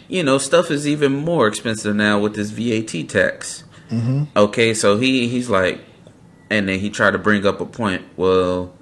[0.09, 3.65] you know, stuff is even more expensive now with this VAT tax.
[3.91, 4.25] Mm-hmm.
[4.37, 5.81] Okay, so he he's like,
[6.51, 8.05] and then he tried to bring up a point.
[8.17, 8.75] Well,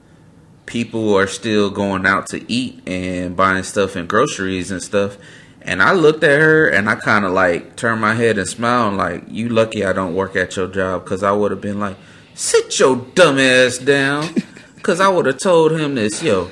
[0.66, 5.18] people are still going out to eat and buying stuff in groceries and stuff.
[5.62, 8.94] And I looked at her and I kind of like turned my head and smiled,
[8.94, 11.96] like, "You lucky I don't work at your job, because I would have been like,
[12.34, 14.28] sit your dumb ass down."
[14.84, 16.50] Because I would have told him this, yo,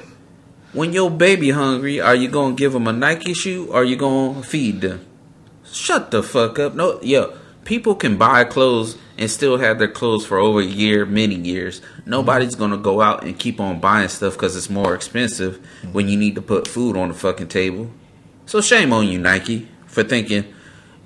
[0.72, 3.94] when your baby hungry, are you gonna give him a Nike shoe or are you
[3.94, 5.04] gonna feed them?
[5.70, 6.74] Shut the fuck up.
[6.74, 11.04] No, yo, people can buy clothes and still have their clothes for over a year,
[11.04, 11.82] many years.
[12.06, 15.62] Nobody's gonna go out and keep on buying stuff because it's more expensive
[15.92, 17.90] when you need to put food on the fucking table.
[18.46, 20.46] So shame on you, Nike, for thinking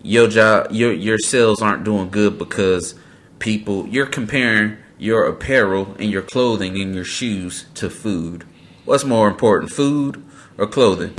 [0.01, 2.95] your job, your your sales aren't doing good because
[3.41, 8.45] people you're comparing your apparel and your clothing and your shoes to food.
[8.85, 10.25] What's more important, food
[10.59, 11.17] or clothing?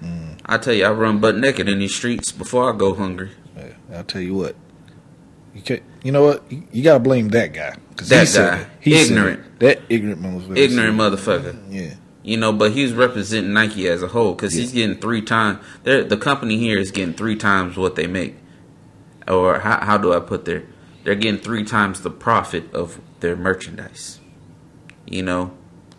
[0.00, 0.34] Hmm.
[0.46, 3.30] I tell you, I run butt naked in these streets before I go hungry.
[3.56, 4.56] Yeah, I'll tell you what.
[5.54, 5.82] You can't.
[6.02, 6.50] You know what?
[6.50, 7.76] You, you gotta blame that guy.
[7.96, 8.66] 'Cause That he guy.
[8.80, 9.58] He Ignorant.
[9.60, 10.56] That ignorant motherfucker.
[10.56, 11.56] Ignorant motherfucker.
[11.70, 11.94] Yeah.
[12.22, 15.58] You know, but he's representing Nike as a whole because he's getting three times.
[15.82, 18.36] The company here is getting three times what they make,
[19.26, 20.62] or how, how do I put there?
[21.04, 24.20] They're getting three times the profit of their merchandise.
[25.06, 25.52] You know,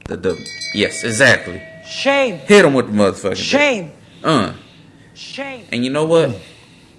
[0.06, 1.62] the the yes, exactly.
[1.86, 2.38] Shame.
[2.40, 3.36] Hit him with the motherfucker.
[3.36, 3.92] Shame.
[4.24, 4.54] Uh,
[5.14, 5.66] Shame.
[5.72, 6.36] and you know what?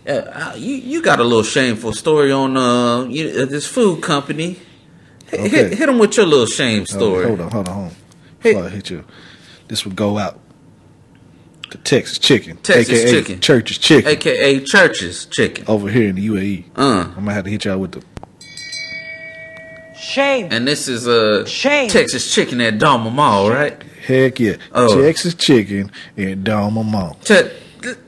[0.06, 4.58] Uh, you you got a little shameful story on uh, you, uh this food company.
[5.28, 5.48] Hit, Okay.
[5.48, 7.26] hit, hit him with your little shame Hold on, story.
[7.26, 7.96] Hold on, hold on, hold on.
[8.40, 8.60] Hey.
[8.60, 9.04] I hit you,
[9.68, 10.38] this would go out
[11.74, 13.40] to Texas Chicken, Texas aka Chicken.
[13.40, 15.64] Church's Chicken, AKA Church's Chicken.
[15.66, 16.64] over here in the UAE.
[16.76, 17.04] Uh.
[17.08, 18.02] I'm gonna have to hit y'all with the.
[19.98, 20.48] Shame.
[20.52, 21.88] And this is uh Shame.
[21.88, 23.82] Texas Chicken at Dalma Mall, right?
[24.06, 25.00] Heck yeah, Oh.
[25.00, 27.14] Texas Chicken and Dom Mom.
[27.24, 27.50] Te-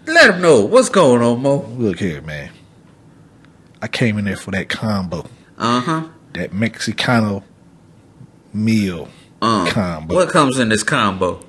[0.06, 1.64] let them know what's going on, Mo.
[1.76, 2.50] Look here, man.
[3.82, 5.26] I came in there for that combo,
[5.58, 6.04] Uh huh.
[6.34, 7.42] that Mexicano
[8.52, 9.08] meal
[9.42, 10.14] Uh, combo.
[10.14, 11.40] what comes in this combo?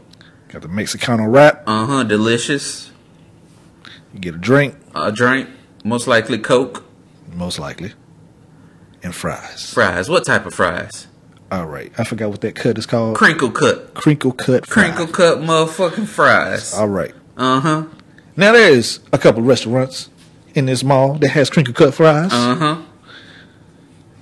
[0.50, 1.64] Got the Mexicano wrap.
[1.68, 2.04] Uh huh.
[2.04, 2.91] Delicious.
[4.14, 5.50] You get a drink, A drink,
[5.84, 6.84] most likely Coke,
[7.34, 7.93] most likely,
[9.04, 9.72] and fries.
[9.74, 10.10] fries.
[10.10, 11.08] What type of fries?
[11.52, 13.16] All right, I forgot what that cut is called.
[13.18, 13.93] Crinkle cut.
[13.93, 14.66] Crinkle cut.
[14.66, 14.93] fries.
[14.95, 16.74] Crinkle cut motherfucking fries.
[16.74, 17.14] All right.
[17.36, 17.84] Uh huh.
[18.36, 20.10] Now there's a couple restaurants
[20.56, 22.32] in this mall that has crinkle cut fries.
[22.34, 22.82] Uh huh.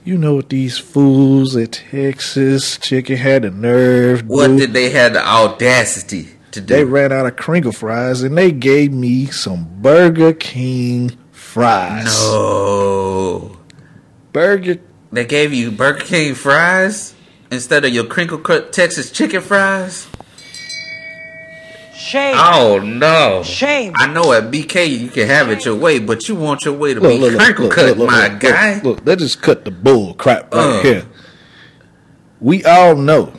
[0.05, 4.57] You know what these fools at Texas Chicken had the nerve What do?
[4.59, 6.75] did they have the audacity to do?
[6.75, 12.05] They ran out of crinkle fries and they gave me some Burger King fries.
[12.05, 13.57] no.
[14.31, 14.77] Burger
[15.11, 17.15] They gave you Burger King fries
[17.49, 20.07] instead of your crinkle cut Texas chicken fries.
[21.97, 22.35] Shame.
[22.37, 23.41] Oh no!
[23.43, 23.93] Shame.
[23.97, 26.93] I know at BK you can have it your way, but you want your way
[26.93, 28.73] to look, be look, look, crinkle look, cut, look, look, my look, guy.
[28.75, 30.81] Look, look, let's just cut the bull crap right Uh.
[30.81, 31.05] here.
[32.41, 33.31] We all know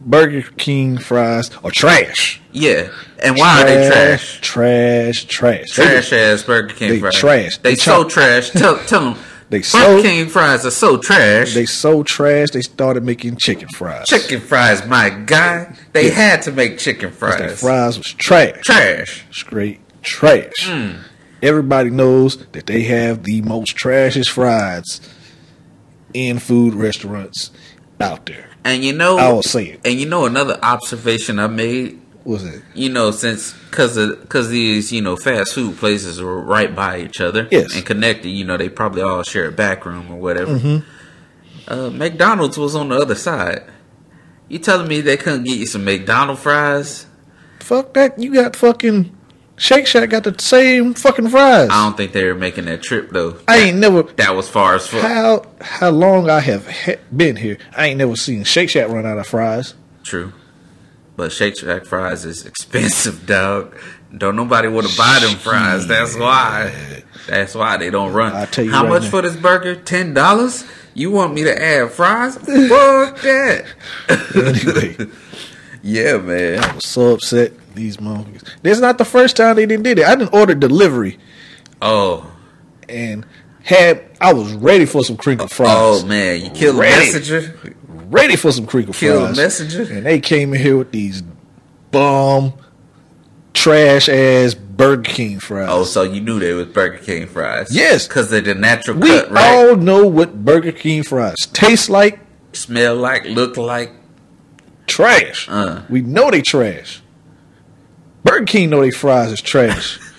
[0.00, 2.40] Burger King fries are trash.
[2.52, 2.90] Yeah,
[3.22, 4.40] and why are they trash?
[4.42, 5.74] Trash, trash.
[5.76, 7.14] They Trash ass Burger King they fries.
[7.14, 7.58] trash.
[7.58, 8.50] They, They so chop- trash.
[8.50, 9.18] Tell tell them.
[9.48, 11.54] They Burger so- King fries are so trash.
[11.54, 14.08] They so trash they started making chicken fries.
[14.08, 15.76] chicken fries, my guy.
[15.92, 17.60] They had to make chicken fries.
[17.60, 18.64] fries was trash.
[18.64, 19.24] Trash.
[19.30, 20.52] Straight trash.
[20.62, 20.92] Hmm.
[21.42, 25.00] Everybody knows that they have the most trashiest fries
[26.14, 27.50] in food restaurants
[28.00, 28.50] out there.
[28.64, 29.80] And you know, I will say it.
[29.84, 32.62] And you know another observation I made What's it?
[32.74, 37.20] you know, since because because these you know fast food places are right by each
[37.20, 37.74] other, Yes.
[37.74, 38.30] and connected.
[38.30, 40.58] You know, they probably all share a back room or whatever.
[40.58, 41.70] Mm-hmm.
[41.72, 43.62] Uh, McDonald's was on the other side.
[44.48, 47.06] You telling me they couldn't get you some McDonald fries?
[47.60, 48.18] Fuck that.
[48.18, 49.12] You got fucking
[49.56, 51.68] Shake Shack got the same fucking fries.
[51.70, 53.38] I don't think they were making that trip though.
[53.48, 54.02] I ain't never.
[54.02, 55.00] That was far as fuck.
[55.02, 59.06] How how long I have he- been here, I ain't never seen Shake Shack run
[59.06, 59.74] out of fries.
[60.04, 60.32] True.
[61.16, 63.74] But Shake Shack fries is expensive, dog.
[64.16, 65.86] Don't nobody want to buy them fries.
[65.86, 67.02] That's why.
[67.26, 68.34] That's why they don't run.
[68.34, 69.10] I'll tell you How right much now.
[69.10, 69.76] for this burger?
[69.76, 70.64] Ten dollars?
[70.94, 72.36] You want me to add fries?
[72.36, 73.64] Fuck that.
[74.34, 75.10] Anyway,
[75.82, 76.62] Yeah, man.
[76.64, 77.52] I was so upset.
[77.74, 78.42] These motherfuckers.
[78.62, 80.06] This is not the first time they didn't did it.
[80.06, 81.18] I didn't order delivery
[81.82, 82.30] Oh,
[82.88, 83.26] and
[83.62, 85.74] had I was ready for some crinkle fries.
[85.76, 87.12] oh man, you killed the Ready.
[87.12, 87.74] messenger.
[88.10, 89.36] Ready for some crinkle Kill fries.
[89.36, 89.82] messenger.
[89.82, 91.22] And they came in here with these
[91.90, 92.52] bum,
[93.54, 95.68] trash ass Burger King fries.
[95.70, 97.74] Oh, so you knew they was Burger King fries?
[97.74, 98.06] Yes.
[98.06, 99.68] because they're the natural we cut, right?
[99.68, 102.18] all know what Burger King fries taste like.
[102.52, 103.92] Smell like, look like.
[104.86, 105.48] Trash.
[105.48, 105.82] Uh.
[105.88, 107.02] We know they trash.
[108.22, 109.98] Burger King know they fries is trash.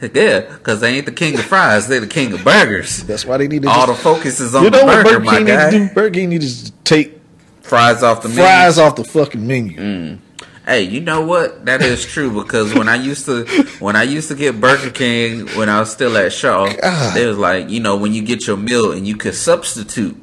[0.14, 3.02] Yeah, because they ain't the king of fries; they're the king of burgers.
[3.04, 3.68] That's why they need to.
[3.68, 5.70] All the focus is on you know the what burger, Burger my King guy.
[5.70, 5.94] need to do?
[5.94, 7.20] Burger King need to take
[7.62, 8.42] Fries off the menu.
[8.42, 9.76] fries off the fucking menu.
[9.78, 10.18] Mm.
[10.64, 11.64] Hey, you know what?
[11.66, 13.44] That is true because when I used to
[13.80, 17.14] when I used to get Burger King when I was still at Shaw, God.
[17.14, 20.16] they was like, you know, when you get your meal and you could substitute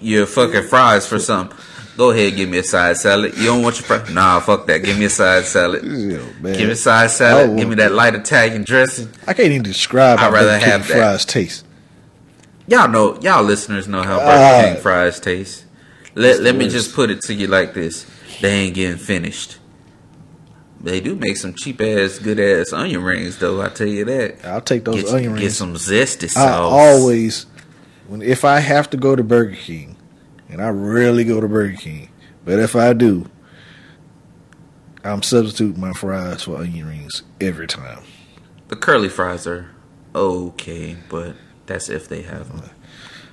[0.00, 1.50] your fucking fries for some.
[1.96, 3.36] Go ahead, give me a side salad.
[3.36, 4.12] You don't want your fries?
[4.12, 4.78] Nah, fuck that.
[4.78, 5.84] Give me a side salad.
[5.84, 6.24] Yo.
[6.42, 7.56] Give me a side salad.
[7.56, 9.08] Give me that light Italian dressing.
[9.26, 10.94] I can't even describe how I'd rather Burger King have that.
[10.96, 11.64] fries taste.
[12.66, 14.64] Y'all know, y'all listeners know how Burger God.
[14.74, 15.66] King fries taste.
[16.16, 18.06] Let let me just put it to you like this:
[18.40, 19.58] they ain't getting finished.
[20.80, 23.62] They do make some cheap ass, good ass onion rings, though.
[23.62, 24.44] I tell you that.
[24.44, 25.42] I'll take those Get, onion rings.
[25.42, 26.36] get some zesty sauce.
[26.36, 27.46] I always,
[28.06, 29.96] when if I have to go to Burger King,
[30.54, 32.08] and I rarely go to Burger King,
[32.44, 33.28] but if I do,
[35.02, 38.04] I'm substituting my fries for onion rings every time.
[38.68, 39.70] the curly fries are
[40.14, 41.34] okay, but
[41.66, 42.70] that's if they have them.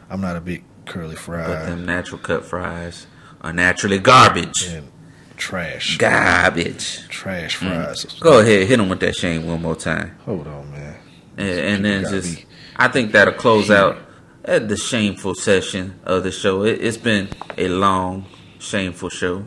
[0.10, 3.06] I'm not a big curly fry But them natural cut fries
[3.42, 4.66] are naturally garbage.
[4.68, 4.92] and
[5.38, 7.08] trash, Garbage.
[7.08, 7.68] trash mm.
[7.68, 8.06] fries.
[8.20, 10.18] Go ahead, hit them with that shame one more time.
[10.26, 10.98] Hold on, man.
[11.38, 12.46] and, and then just
[12.76, 13.98] I think that'll close out
[14.46, 16.64] at the shameful session of the show.
[16.64, 18.26] It, it's been a long,
[18.60, 19.46] shameful show.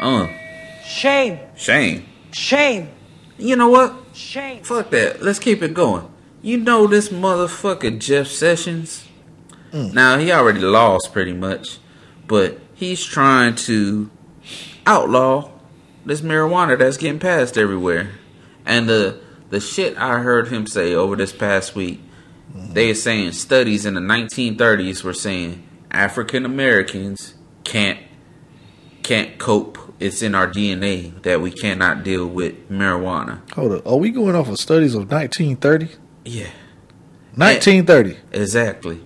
[0.00, 0.28] Uh,
[0.84, 1.38] Shame.
[1.56, 2.06] shame.
[2.32, 2.90] Shame.
[3.38, 3.94] You know what?
[4.12, 4.62] Shame.
[4.62, 5.22] Fuck that.
[5.22, 6.08] Let's keep it going.
[6.42, 9.06] You know this motherfucker Jeff Sessions.
[9.72, 11.78] Now he already lost pretty much,
[12.26, 14.10] but he's trying to
[14.86, 15.50] outlaw
[16.06, 18.12] this marijuana that's getting passed everywhere.
[18.64, 22.00] And the the shit I heard him say over this past week,
[22.56, 27.34] they are saying studies in the 1930s were saying African Americans
[27.64, 27.98] can't
[29.02, 29.78] can't cope.
[29.98, 33.48] It's in our DNA that we cannot deal with marijuana.
[33.52, 33.86] Hold up.
[33.86, 35.88] Are we going off of studies of 1930?
[36.24, 36.50] Yeah,
[37.34, 38.16] 1930.
[38.32, 39.00] exactly.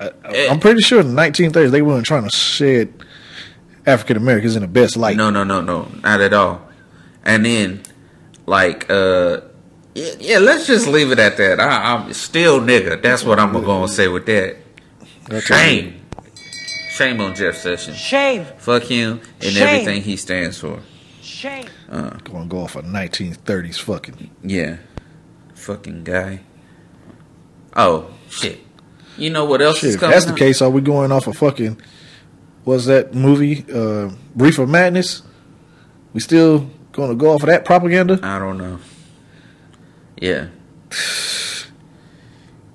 [0.00, 2.92] I, I'm pretty sure in the 1930s they weren't trying to shed
[3.86, 5.16] African Americans in the best light.
[5.16, 6.62] No, no, no, no, not at all.
[7.22, 7.82] And then,
[8.46, 9.42] like, uh,
[9.94, 11.60] yeah, yeah let's just leave it at that.
[11.60, 13.00] I, I'm still nigga.
[13.02, 14.56] That's what I'm gonna say with that.
[15.30, 15.58] I'll tell.
[15.58, 16.00] Shame,
[16.90, 17.96] shame on Jeff Sessions.
[17.96, 18.44] Shame.
[18.58, 19.62] Fuck him and Shame.
[19.62, 20.80] everything he stands for.
[21.22, 21.66] Shame.
[21.88, 24.30] Uh, Going to go off a 1930s fucking.
[24.42, 24.78] Yeah,
[25.54, 26.40] fucking guy.
[27.76, 28.60] Oh shit.
[29.16, 31.36] You know what else Shit, is if that's the case, are we going off of
[31.36, 31.80] fucking.
[32.64, 33.64] Was that movie?
[33.72, 35.22] Uh, Reefer Madness?
[36.12, 38.18] We still going to go off of that propaganda?
[38.22, 38.78] I don't know.
[40.20, 40.46] Yeah.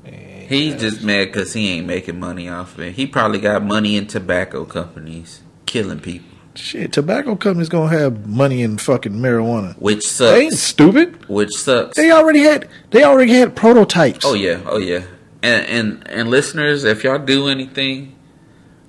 [0.04, 2.92] He's just mad because he ain't making money off of it.
[2.94, 8.28] He probably got money in tobacco companies killing people, Shit, tobacco companies going to have
[8.28, 9.76] money in fucking marijuana.
[9.80, 10.62] which They ain't sucks.
[10.62, 11.28] stupid.
[11.28, 11.98] Which sucks.
[11.98, 12.70] They already had.
[12.92, 14.24] They already had prototypes.
[14.24, 15.04] Oh yeah, oh yeah.
[15.42, 18.16] And and and listeners, if y'all do anything,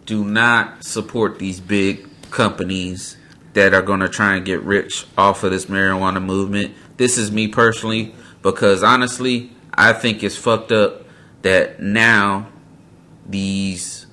[0.04, 3.16] do not support these big companies
[3.54, 6.74] that are going to try and get rich off of this marijuana movement.
[6.98, 8.14] This is me personally
[8.46, 11.04] because honestly, I think it's fucked up
[11.42, 12.46] that now
[13.28, 14.06] these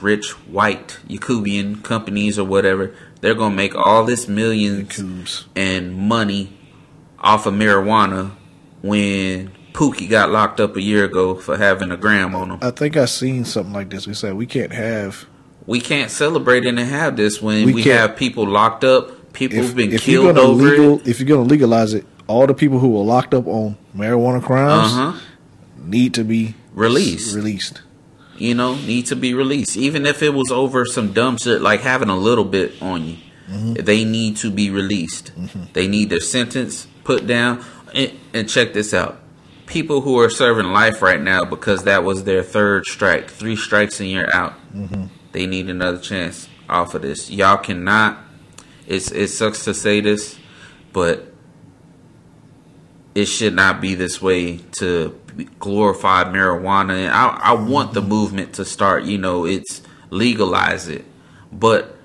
[0.00, 6.56] rich white Yakubian companies or whatever, they're going to make all this millions and money
[7.18, 8.30] off of marijuana
[8.80, 12.58] when Pookie got locked up a year ago for having a gram on him.
[12.62, 14.06] I think I seen something like this.
[14.06, 15.26] We said we can't have
[15.66, 19.66] we can't celebrate and have this when We we, have people locked up, people If,
[19.66, 21.08] who've been if killed over legal, it.
[21.08, 24.92] if you're gonna legalize it, all the people who were locked up on marijuana crimes
[24.92, 25.20] Uh huh.
[25.76, 27.34] need to be Released.
[27.34, 27.82] Released.
[28.36, 31.80] You know, need to be released, even if it was over some dumb shit like
[31.80, 33.16] having a little bit on you.
[33.50, 33.72] Mm-hmm.
[33.74, 35.32] They need to be released.
[35.36, 35.64] Mm-hmm.
[35.72, 37.64] They need their sentence put down.
[37.92, 39.18] And, and check this out:
[39.66, 44.00] people who are serving life right now because that was their third strike, three strikes
[44.00, 44.54] and you're out.
[44.72, 45.06] Mm-hmm.
[45.32, 47.30] They need another chance off of this.
[47.30, 48.16] Y'all cannot.
[48.86, 50.38] It's it sucks to say this,
[50.92, 51.29] but
[53.14, 55.18] it should not be this way to
[55.58, 57.06] glorify marijuana.
[57.06, 58.08] And I, I want the mm-hmm.
[58.08, 59.04] movement to start.
[59.04, 61.04] You know, it's legalize it,
[61.52, 61.96] but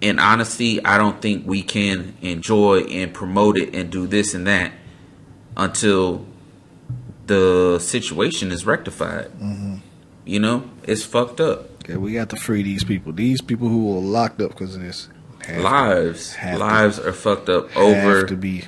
[0.00, 4.46] in honesty, I don't think we can enjoy and promote it and do this and
[4.46, 4.72] that
[5.56, 6.26] until
[7.26, 9.26] the situation is rectified.
[9.26, 9.76] Mm-hmm.
[10.26, 11.70] You know, it's fucked up.
[11.84, 13.12] Okay, we got to free these people.
[13.12, 15.08] These people who were locked up because of this
[15.46, 18.64] have, Lives, have to- lives are fucked up over to be.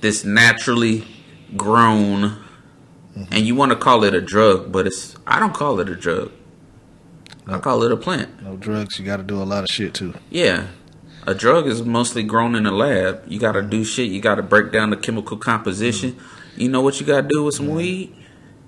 [0.00, 1.06] this naturally
[1.56, 2.22] grown
[3.16, 3.24] mm-hmm.
[3.32, 5.96] and you want to call it a drug but it's i don't call it a
[5.96, 6.32] drug.
[7.50, 8.42] I call it a plant.
[8.42, 8.98] No drugs.
[8.98, 10.14] You got to do a lot of shit too.
[10.28, 10.66] yeah.
[11.26, 13.22] A drug is mostly grown in a lab.
[13.26, 14.10] You got to do shit.
[14.10, 16.12] You got to break down the chemical composition.
[16.12, 16.60] Mm-hmm.
[16.60, 17.76] You know what you got to do with some mm-hmm.
[17.76, 18.16] weed?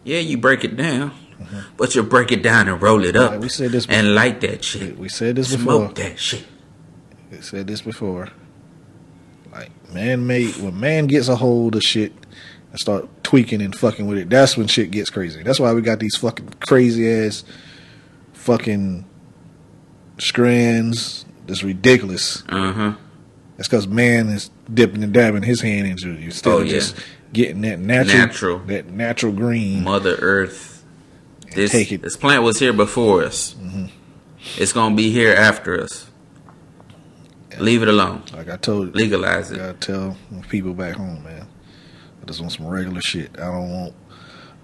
[0.04, 1.12] Yeah you break it down
[1.76, 4.40] but you break it down and roll it up Like we said this and light
[4.42, 4.98] that shit.
[4.98, 5.62] We said this before.
[5.62, 6.46] smoke that shit.
[7.30, 8.28] We said this before.
[9.52, 12.12] Like man made when man gets a hold of shit
[12.70, 15.42] and start tweaking and fucking with it, that's when shit gets crazy.
[15.42, 17.44] That's why we got these fucking crazy ass
[18.32, 19.04] fucking
[20.18, 21.24] strands.
[21.46, 22.42] That's ridiculous.
[22.48, 22.94] uh-huh
[23.56, 26.72] That's because man is dipping and dabbing his hand into it instead Oh, of yeah.
[26.74, 26.96] just
[27.32, 28.58] getting that natural, Natural.
[28.66, 29.82] that natural green.
[29.84, 30.84] Mother Earth.
[31.54, 31.96] This take it.
[31.96, 32.02] Mm-hmm.
[32.04, 33.56] this plant was here before us.
[34.56, 36.06] It's gonna be here after us.
[37.58, 38.22] Leave it alone.
[38.32, 39.58] Like I told, Legalize I it.
[39.58, 40.16] gotta tell
[40.48, 41.46] people back home, man.
[42.22, 43.30] I just want some regular shit.
[43.38, 43.94] I don't want.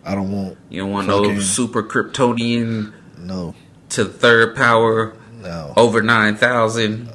[0.04, 0.58] I don't want.
[0.70, 3.54] You don't want fucking- no super Kryptonian No,
[3.90, 7.06] to third power no, over nine thousand.
[7.06, 7.12] no.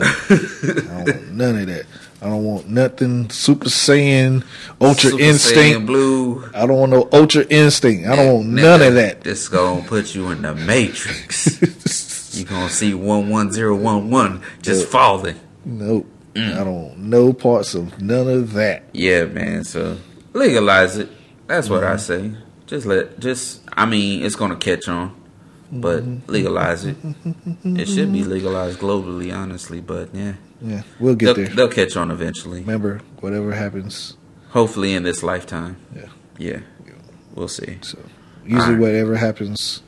[0.00, 1.84] I don't want none of that.
[2.20, 4.44] I don't want nothing Super Saiyan,
[4.80, 5.80] Ultra Super Instinct.
[5.80, 6.48] Saiyan blue.
[6.54, 8.06] I don't want no Ultra Instinct.
[8.06, 9.22] I don't want none of that.
[9.22, 11.58] This gonna put you in the matrix.
[12.38, 14.90] you gonna see one one zero one one just Yeah.
[14.92, 15.40] falling.
[15.64, 16.06] Nope.
[16.34, 16.54] Mm.
[16.60, 18.84] I don't know parts of none of that.
[18.92, 19.64] Yeah, man.
[19.64, 19.98] So
[20.32, 21.08] legalize it.
[21.46, 21.92] That's what Mm-hmm.
[21.92, 22.32] I say.
[22.66, 23.20] Just let.
[23.20, 23.60] Just.
[23.76, 25.14] I mean, it's gonna catch on,
[25.70, 26.30] but Mm-hmm.
[26.32, 26.96] legalize it.
[27.64, 29.80] It should be legalized globally, honestly.
[29.82, 31.54] But yeah, Yeah, we'll they'll, get there.
[31.54, 32.60] they'll catch on eventually.
[32.60, 34.16] Remember, whatever happens.
[34.50, 35.76] Hopefully, in this lifetime.
[35.94, 36.06] Yeah.
[36.38, 36.60] Yeah.
[37.34, 37.78] We'll see.
[37.82, 37.98] So
[38.44, 38.78] usually, Alright.
[38.80, 39.82] whatever happens,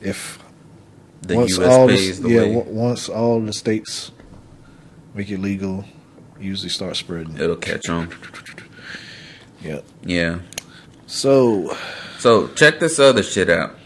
[0.00, 0.38] if
[1.22, 1.68] The once U.S.
[1.72, 2.56] all pays the, yeah, way.
[2.56, 4.12] on- once all the states
[5.16, 5.84] make it legal,
[6.38, 7.36] usually start spreading.
[7.38, 8.14] It'll catch on.
[9.60, 9.80] Yeah.
[10.04, 10.40] Yeah.
[11.06, 11.76] So
[12.18, 13.76] So check this other shit out.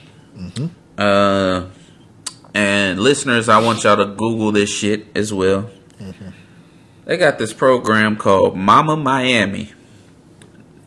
[0.99, 1.67] Uh,
[2.55, 5.71] and listeners, I want y'all to Google this shit as well.
[7.05, 9.73] They got this program called Mama Miami.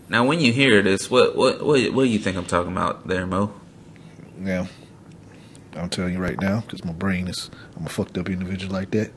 [0.09, 3.07] Now, when you hear this, what what what, what do you think I'm talking about
[3.07, 3.53] there, Mo?
[4.41, 4.67] yeah,
[5.75, 8.91] I'm telling you right now because my brain is I'm a fucked up individual like
[8.91, 9.11] that.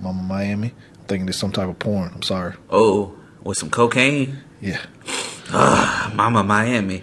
[0.00, 0.72] Mama Miami.
[0.98, 2.12] I'm thinking it's some type of porn.
[2.14, 2.54] I'm sorry.
[2.70, 4.38] Oh, with some cocaine?
[4.60, 4.80] Yeah.
[5.50, 7.02] Ah, Mama Miami.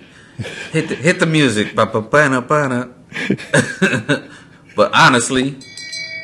[0.71, 1.75] Hit the hit the music.
[4.75, 5.57] But honestly,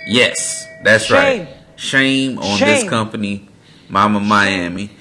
[0.08, 1.18] yes, that's Shame.
[1.18, 1.48] right.
[1.76, 2.68] Shame on Shame.
[2.70, 3.48] this company,
[3.90, 4.92] Mama Miami.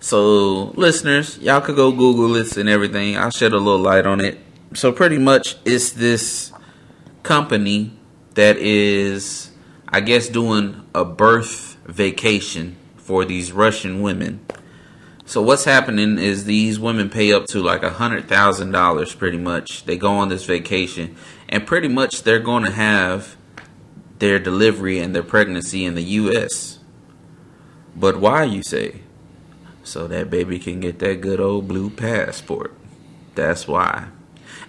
[0.00, 3.16] So, listeners, y'all could go Google this and everything.
[3.16, 4.38] I'll shed a little light on it.
[4.74, 6.52] So, pretty much, it's this
[7.22, 7.92] company
[8.34, 9.50] that is,
[9.92, 14.44] I guess, doing a birth vacation for these Russian women.
[15.26, 19.38] So what's happening is these women pay up to like a hundred thousand dollars pretty
[19.38, 19.84] much.
[19.84, 21.16] They go on this vacation
[21.48, 23.36] and pretty much they're gonna have
[24.18, 26.78] their delivery and their pregnancy in the US.
[27.94, 29.00] But why you say?
[29.84, 32.74] So that baby can get that good old blue passport.
[33.34, 34.08] That's why.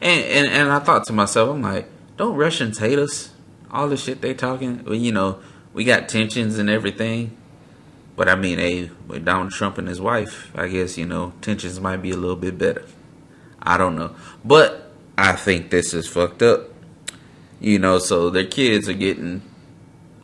[0.02, 3.33] And and, and I thought to myself, I'm like, don't Russians hate us?
[3.74, 5.40] All the shit they talking well, you know,
[5.74, 7.36] we got tensions and everything.
[8.16, 11.80] But I mean, hey, with Donald Trump and his wife, I guess, you know, tensions
[11.80, 12.86] might be a little bit better.
[13.60, 14.16] I don't know.
[14.46, 16.70] But I think this is fucked up.
[17.60, 19.42] You know, so their kids are getting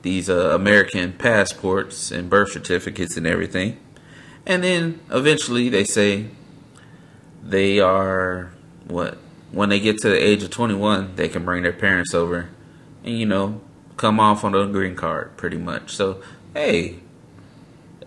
[0.04, 3.80] these uh, American passports and birth certificates and everything.
[4.46, 6.28] And then eventually they say
[7.44, 8.52] they are,
[8.88, 9.18] what?
[9.52, 12.50] When they get to the age of 21, they can bring their parents over
[13.04, 13.62] and, you know,
[13.98, 15.96] come off on a green card, pretty much.
[15.96, 16.22] So,
[16.54, 17.00] hey,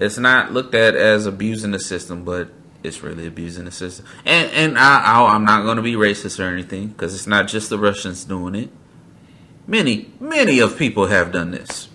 [0.00, 2.48] it's not looked at as abusing the system, but
[2.82, 4.06] it's really abusing the system.
[4.24, 7.46] And and I, I I'm not going to be racist or anything because it's not
[7.48, 8.70] just the Russians doing it.
[9.66, 11.88] Many many of people have done this.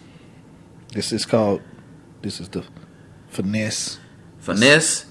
[0.93, 1.61] This is called.
[2.21, 2.63] This is the
[3.27, 3.99] finesse.
[4.39, 5.05] Finesse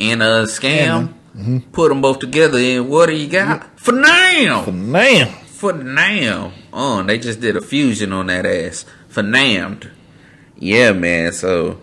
[0.00, 1.14] and a scam.
[1.36, 1.58] Mm-hmm.
[1.72, 3.78] Put them both together, and what do you got?
[3.78, 4.64] For now.
[4.64, 5.47] Finam.
[5.58, 6.52] For now.
[6.72, 8.84] Oh, they just did a fusion on that ass.
[9.08, 9.90] For named.
[10.56, 11.32] Yeah, man.
[11.32, 11.82] So,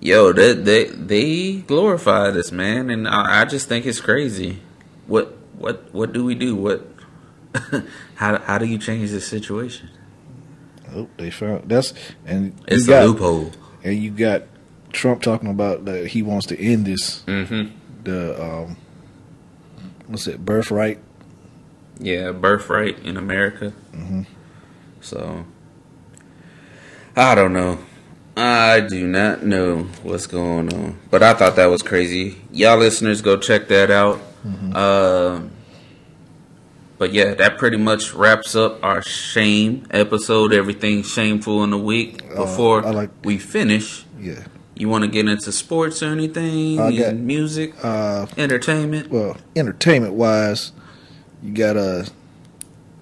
[0.00, 4.60] yo, they they, they glorify this man, and I, I just think it's crazy.
[5.08, 6.54] What what what do we do?
[6.54, 6.86] What
[8.14, 9.88] how how do you change this situation?
[10.94, 11.94] Oh, they found that's
[12.24, 13.50] and It's you a got, loophole.
[13.82, 14.44] And you got
[14.92, 17.24] Trump talking about that he wants to end this.
[17.26, 17.74] Mm-hmm.
[18.04, 18.76] The um,
[20.06, 20.44] what's it?
[20.44, 21.00] Birthright.
[22.00, 23.72] Yeah, birthright in America.
[23.92, 24.22] Mm-hmm.
[25.00, 25.44] So,
[27.16, 27.78] I don't know.
[28.36, 30.98] I do not know what's going on.
[31.10, 32.40] But I thought that was crazy.
[32.52, 34.20] Y'all listeners, go check that out.
[34.46, 34.76] Mm-hmm.
[34.76, 35.50] Um,
[36.98, 40.52] but yeah, that pretty much wraps up our shame episode.
[40.52, 42.22] Everything shameful in the week.
[42.30, 44.44] Uh, Before I like- we finish, Yeah.
[44.76, 46.78] you want to get into sports or anything?
[46.78, 49.10] I got- music, Uh, entertainment.
[49.10, 50.70] well, entertainment wise,
[51.42, 52.04] you got uh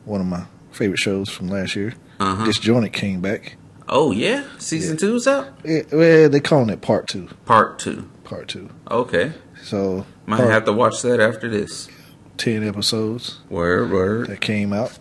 [0.05, 1.95] one of my favorite shows from last year.
[2.21, 2.45] Uh-huh.
[2.45, 3.57] Disjointed came back.
[3.89, 5.49] Oh yeah, season two's out.
[5.65, 7.29] Yeah, well, they calling it part two.
[7.45, 8.09] Part two.
[8.25, 8.71] Part two.
[8.91, 9.33] Okay.
[9.63, 11.89] So Might have to watch that after this.
[12.37, 14.27] ten episodes Word, word.
[14.29, 14.99] that came out.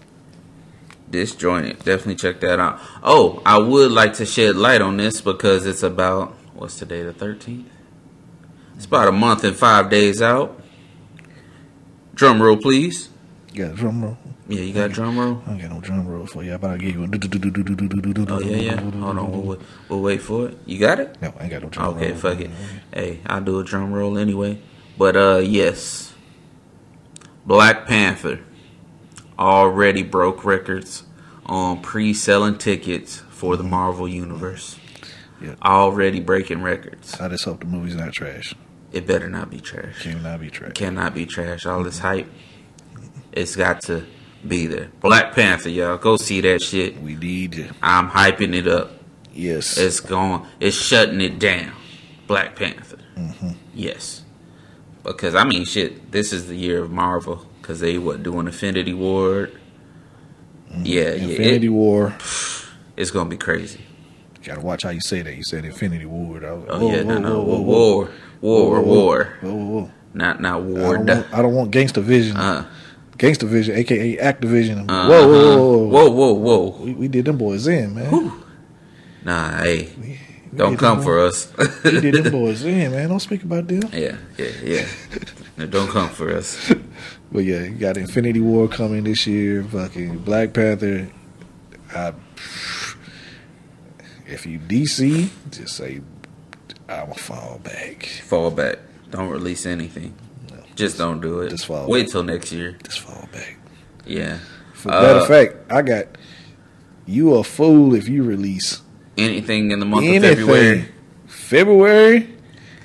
[1.10, 1.80] Disjointed.
[1.80, 2.80] Definitely check that out.
[3.04, 7.14] Oh, I would like to shed light on this because it's about what's today, the
[7.14, 7.68] thirteenth?
[8.76, 10.62] It's about a month and five days out.
[12.14, 13.10] Drum roll, please.
[13.56, 14.18] You got a drum roll.
[14.50, 15.42] Yeah, you got a drum roll.
[15.46, 18.30] I don't got no drum roll for you, but I'll give you one.
[18.30, 18.82] Oh yeah, yeah.
[18.82, 20.58] Hold on, we'll, we'll, we'll wait for it.
[20.66, 21.16] You got it?
[21.22, 21.96] No, I ain't got no drum roll.
[21.96, 22.52] Okay, fuck it.
[22.94, 24.60] Hey, I'll do a drum roll anyway.
[24.98, 26.14] But uh yes.
[27.46, 28.42] Black Panther
[29.40, 31.04] already broke records
[31.46, 34.78] on pre-selling tickets for the Marvel universe.
[35.42, 35.56] Yeah.
[35.64, 37.22] Already breaking records.
[37.22, 38.54] I just hope the movie's not trash.
[38.92, 40.02] It better not be trash.
[40.02, 40.74] Can not be trash.
[40.74, 41.66] Cannot be trash.
[41.66, 42.28] All this hype.
[43.36, 44.06] It's got to
[44.48, 44.90] be there.
[45.02, 45.98] Black Panther, y'all.
[45.98, 47.00] Go see that shit.
[47.02, 47.70] We need you.
[47.82, 48.92] I'm hyping it up.
[49.34, 49.78] Yes.
[49.78, 50.46] It's going.
[50.60, 51.74] It's shutting it down.
[52.28, 52.98] Black Panther.
[53.18, 53.50] Mm-hmm.
[53.74, 54.24] Yes,
[55.04, 56.12] because I mean, shit.
[56.12, 59.50] This is the year of Marvel because they what doing Infinity War.
[60.72, 61.10] Yeah, yeah.
[61.16, 61.30] Mm-hmm.
[61.32, 62.16] Infinity It, War.
[62.98, 63.82] it's gonna be crazy.
[64.44, 65.36] Gotta watch how you say that.
[65.36, 66.46] You said Infinity War.
[66.46, 68.10] I was- Oh yeah, no, no, whoa, war,
[68.42, 69.34] war, war, war.
[69.42, 69.92] Whoa, whoa, whoa.
[70.14, 70.98] Not not I war.
[70.98, 72.38] don't, want, I don't want Gangsta Vision.
[72.38, 72.66] Uh,
[73.18, 74.90] Gangsta Vision, aka Activision.
[74.90, 76.34] uh, whoa, whoa, whoa, whoa, whoa,
[76.70, 76.84] whoa.
[76.84, 78.32] We, we did them boys in, man.
[79.24, 80.20] Nah, hey, We
[80.58, 81.84] don't come for boys- us.
[81.84, 83.10] We did them boys in, man.
[83.10, 83.84] Don't speak about them.
[83.94, 84.88] yeah, yeah, yeah.
[85.58, 86.74] No, don't come for us.
[87.32, 89.64] But yeah, you got Infinity War coming this year.
[89.64, 91.08] Fucking Black Panther.
[91.96, 92.12] I,
[94.28, 96.02] if you DC, just say
[96.90, 98.06] I'ma fall back.
[98.26, 98.80] Fall back.
[99.12, 100.14] Don't release anything.
[100.76, 101.50] Just don't do it.
[101.50, 102.12] Just fall Wait back.
[102.12, 102.78] till next year.
[102.84, 103.58] Just fall back.
[104.06, 104.40] Yeah.
[104.74, 106.06] For matter Uh, of fact, I got
[107.06, 108.82] you a fool if you release
[109.18, 110.32] anything in the month anything.
[110.32, 110.86] of February.
[111.28, 112.30] February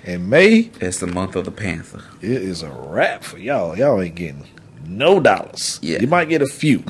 [0.04, 2.02] and May, It's the month of the Panther.
[2.22, 3.76] it is a wrap for y'all.
[3.76, 4.46] Y'all ain't getting
[4.86, 5.78] no dollars.
[5.82, 5.98] Yeah.
[6.00, 6.84] You might get a few.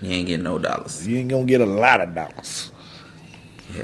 [0.00, 1.06] You ain't getting no dollars.
[1.06, 2.70] You ain't gonna get a lot of dollars.
[3.76, 3.82] Yeah.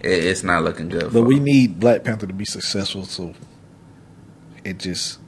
[0.00, 1.12] It, it's not looking good.
[1.12, 1.44] But we them.
[1.44, 3.34] need Black Panther to be successful, so
[4.64, 5.18] it just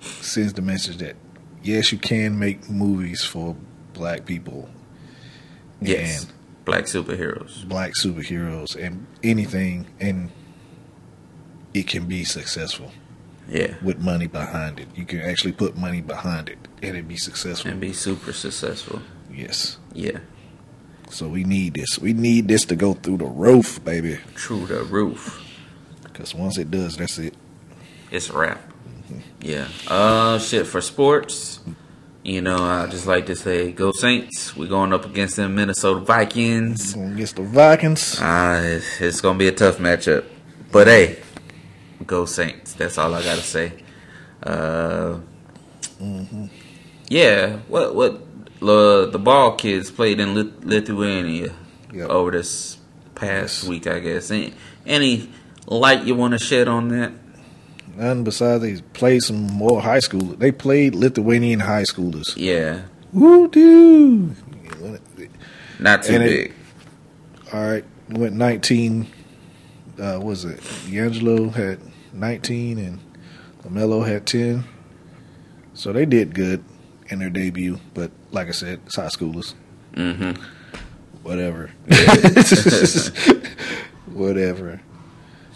[0.00, 1.16] sends the message that
[1.62, 3.56] yes, you can make movies for
[3.92, 4.68] black people,
[5.80, 6.32] yes, and
[6.64, 7.66] black superheroes.
[7.68, 10.30] black superheroes, and anything, and
[11.72, 12.92] it can be successful
[13.48, 14.88] Yeah, with money behind it.
[14.94, 17.70] You can actually put money behind it, and it be successful.
[17.70, 19.00] and be super successful.
[19.32, 19.78] yes.
[19.92, 20.18] Yeah,
[21.10, 21.98] So we need this.
[22.00, 24.16] We need this to go through the roof, baby.
[24.36, 25.40] Through the roof.
[26.02, 27.34] Because once it does, that's it.
[28.14, 28.60] It's a wrap.
[29.40, 29.66] Yeah.
[29.88, 31.58] Uh, shit for sports.
[32.22, 34.56] You know, I just like to say, go Saints.
[34.56, 36.94] We're going up against them Minnesota Vikings.
[36.94, 38.20] Against the Vikings.
[38.20, 40.24] Uh, it's, it's gonna be a tough matchup,
[40.70, 41.18] but hey,
[42.06, 42.72] go Saints.
[42.74, 43.72] That's all I gotta say.
[44.42, 45.18] Uh,
[47.08, 47.56] yeah.
[47.68, 48.12] What what
[48.62, 51.52] uh, the ball kids played in Lit- Lithuania
[51.92, 52.08] Yep.
[52.10, 52.78] over this
[53.16, 53.68] past Yes.
[53.68, 54.30] week, I guess.
[54.30, 54.54] Any,
[54.86, 55.30] any
[55.66, 57.12] light you want to shed on that?
[57.96, 60.20] None besides they played some more high school.
[60.22, 62.34] They played Lithuanian high schoolers.
[62.36, 62.82] Yeah.
[63.12, 64.34] Woo doo!
[65.78, 66.52] Not too And it- big.
[67.52, 69.06] All right, went 19.
[69.98, 70.58] Uh, what was it?
[70.88, 71.78] LiAngelo had
[72.12, 72.98] 19 and
[73.62, 74.64] LaMelo had 10.
[75.74, 76.64] So they did good
[77.08, 79.54] in their debut, but like I said, it's high schoolers.
[79.94, 80.42] Mm-hmm.
[81.22, 81.70] Whatever.
[84.12, 84.80] Whatever.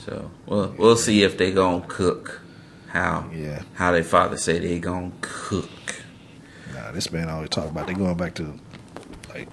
[0.09, 2.41] So we'll we'll see if they gonna cook.
[2.89, 3.63] How Yeah.
[3.75, 5.69] how their father say they gonna cook.
[6.75, 8.55] Nah, this man always talk about they going back to
[9.29, 9.49] like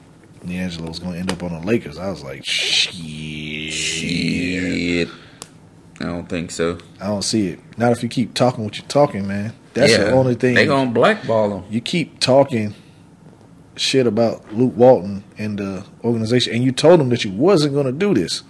[0.46, 1.98] LiAngelo's going to end up on the Lakers.
[1.98, 3.74] I was like, shit.
[3.74, 5.10] Shit.
[6.00, 6.78] I don't think so.
[7.02, 7.60] I don't see it.
[7.78, 9.54] Not if you keep talking what you're talking, man.
[9.74, 10.54] That's Yeah, the only thing.
[10.56, 11.64] They gonna blackball him.
[11.70, 12.76] you keep talking
[13.76, 17.88] shit about Luke Walton and the organization, and you told him that you wasn't going
[17.88, 18.44] to do this,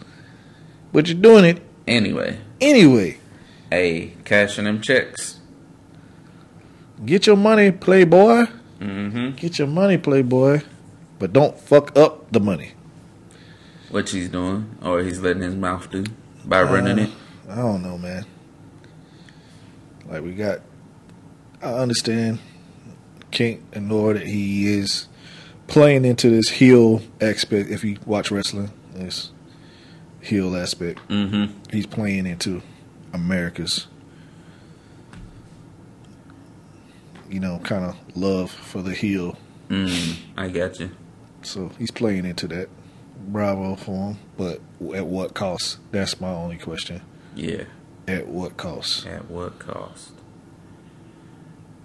[0.94, 3.20] but you're doing it Anyway, anyway.
[3.70, 5.40] hey, cashing them checks.
[7.06, 8.46] Get your money, playboy.
[8.80, 10.62] hmm Get your money, playboy.
[11.20, 12.72] But don't fuck up the money.
[13.90, 16.06] What he's doing, or he's letting his mouth do
[16.44, 17.10] by running Uh, it.
[17.50, 18.26] I don't know, man.
[20.08, 20.62] Like we got,
[21.62, 22.40] I understand.
[23.32, 25.08] Can't ignore that he is
[25.68, 27.70] playing into this heel aspect.
[27.70, 29.32] If you watch wrestling, this
[30.26, 32.62] heel aspect, hmm he's playing into
[33.14, 33.88] America's,
[37.30, 39.38] you know, kind of love for the heel.
[39.70, 40.92] Mm, I got you.
[41.42, 42.70] So he's playing into that.
[43.28, 44.60] Bravo for him, but
[44.94, 45.78] at what cost?
[45.92, 47.02] That's my only question.
[47.36, 47.64] Yeah.
[48.08, 49.06] At what cost?
[49.08, 50.12] At what cost?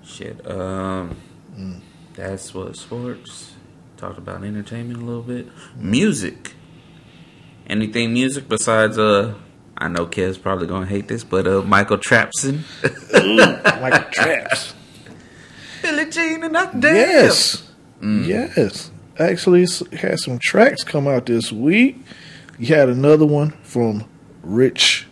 [0.04, 0.46] Shit.
[0.50, 1.16] Um,
[1.56, 1.80] Mm.
[2.14, 3.52] that's what sports.
[3.96, 5.48] Talked about entertainment a little bit.
[5.76, 6.54] Music.
[7.70, 9.34] Anything music besides uh?
[9.78, 12.64] I know Kev's probably gonna hate this, but uh, Michael Trapson,
[13.80, 14.74] Michael Traps.
[15.80, 16.96] Billie Jean, and that damn.
[16.96, 17.70] Yes.
[18.02, 18.90] Yes.
[19.18, 19.66] Actually,
[19.96, 21.98] had some tracks come out this week.
[22.58, 24.04] You had another one from
[24.42, 25.06] Rich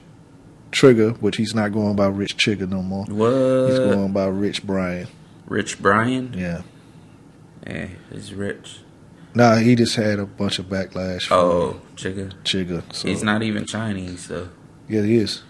[0.72, 3.04] Chigga, which he's not going by Rich Chigga no more.
[3.04, 3.68] What?
[3.70, 5.06] He's going by Rich Brian.
[5.46, 6.34] Rich Brian.
[6.36, 6.62] Yeah.
[7.66, 8.80] Yeah, he's rich.
[9.38, 12.32] Nah, he just had a bunch of backlash Oh, Chigga.
[12.42, 12.82] Chigga.
[12.92, 14.48] So, He's not even Chinese though.
[14.88, 15.42] Yeah, he is.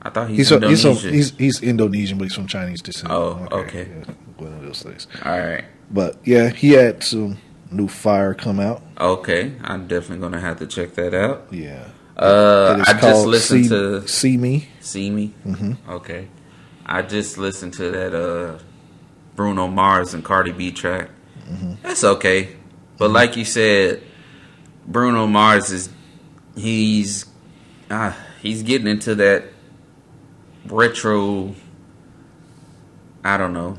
[0.00, 1.12] I thought he's, He's from, he's, Indonesian.
[1.14, 3.12] he's he's Indonesian, but he's from Chinese descent.
[3.12, 3.88] Oh, okay.
[3.90, 5.06] Yeah, one of those things.
[5.24, 5.64] All right.
[5.90, 7.36] But yeah, he had some
[7.70, 8.82] new fire come out.
[8.98, 11.48] Okay, I'm definitely gonna have to check that out.
[11.50, 11.88] Yeah.
[12.16, 14.68] Uh, I just listened See, to See Me.
[14.80, 15.34] See Me.
[15.46, 15.76] Mhm.
[15.88, 16.28] Okay,
[16.86, 18.58] I just listened to that uh
[19.34, 21.10] Bruno Mars and Cardi B track.
[21.50, 21.74] Mm-hmm.
[21.82, 22.56] That's okay,
[22.98, 24.02] but like you said,
[24.86, 25.88] Bruno Mars is
[26.56, 27.26] he's
[27.90, 29.44] ah he's getting into that
[30.66, 31.54] retro.
[33.24, 33.78] I don't know.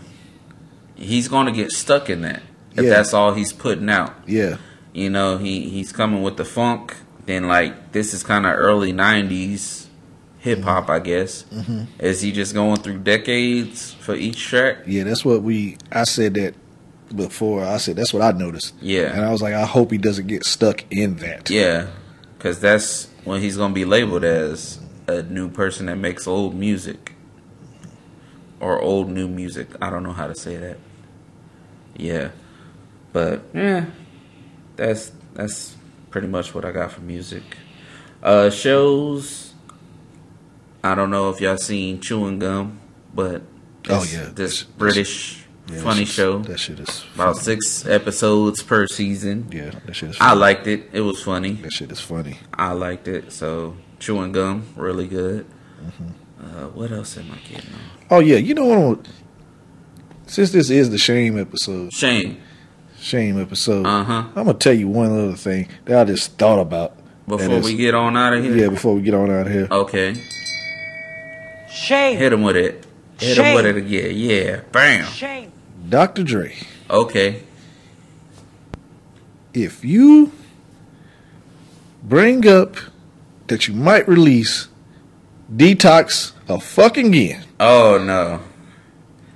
[0.96, 2.42] He's gonna get stuck in that
[2.76, 2.90] if Yeah.
[2.92, 4.14] that's all he's putting out.
[4.28, 4.58] Yeah.
[4.94, 6.96] You know, he he's coming with the funk.
[7.26, 9.88] Then like this is kind of early '90s
[10.40, 11.44] hip hop, I guess.
[11.44, 11.84] Mm-hmm.
[12.00, 14.80] Is he just going through decades for each track?
[14.88, 15.78] Yeah, that's what we.
[15.92, 16.56] I said that
[17.16, 17.64] before.
[17.66, 18.74] I said that's what I noticed.
[18.82, 19.12] Yeah.
[19.14, 21.50] and I was like, I hope he doesn't get stuck in that.
[21.50, 21.88] Yeah,
[22.38, 27.14] because that's when he's gonna be labeled as a new person that makes old music
[28.60, 29.68] or old new music.
[29.82, 30.78] I don't know how to say that.
[31.96, 32.30] Yeah,
[33.14, 33.86] but yeah,
[34.76, 35.76] that's that's
[36.10, 37.44] pretty much what I got for music.
[38.24, 39.54] Uh, shows.
[40.84, 42.80] I don't know if y'all seen Chewing Gum,
[43.14, 43.42] but
[43.90, 44.30] Oh, yeah.
[44.34, 47.44] this That's- British Yeah, funny that shit- show That shit is about funny.
[47.44, 49.48] six episodes per season.
[49.52, 50.18] Yeah, that shit is.
[50.18, 50.32] Funny.
[50.32, 50.90] I liked it.
[50.94, 51.54] It was funny.
[51.54, 52.38] that shit is funny.
[52.54, 53.32] I liked it.
[53.34, 55.46] So chewing gum, really good.
[55.84, 56.06] Mm-hmm.
[56.46, 57.80] Uh, what else am I getting on?
[58.10, 58.78] Oh yeah, you know what?
[58.78, 59.04] I'm-
[60.28, 62.38] Since this is the shame episode, Shame.
[63.00, 64.24] shame episode, Uh huh.
[64.36, 66.94] I'm gonna tell you one other thing that I just thought about.
[67.28, 68.56] Before we get on out of here.
[68.56, 69.68] Yeah, before we get on out of here.
[69.70, 70.16] Okay.
[71.70, 72.18] Shame.
[72.18, 72.86] Hit him with it.
[73.20, 74.12] Hit him with it again.
[74.16, 74.62] Yeah.
[74.72, 75.06] Bam.
[75.06, 75.52] Shame.
[75.88, 76.24] Dr.
[76.24, 76.54] Dre,
[76.90, 77.44] Okay.
[79.54, 80.32] if you
[82.04, 82.76] bring up
[83.48, 84.68] that you might release
[85.56, 88.42] Detox a fucking again, Oh no.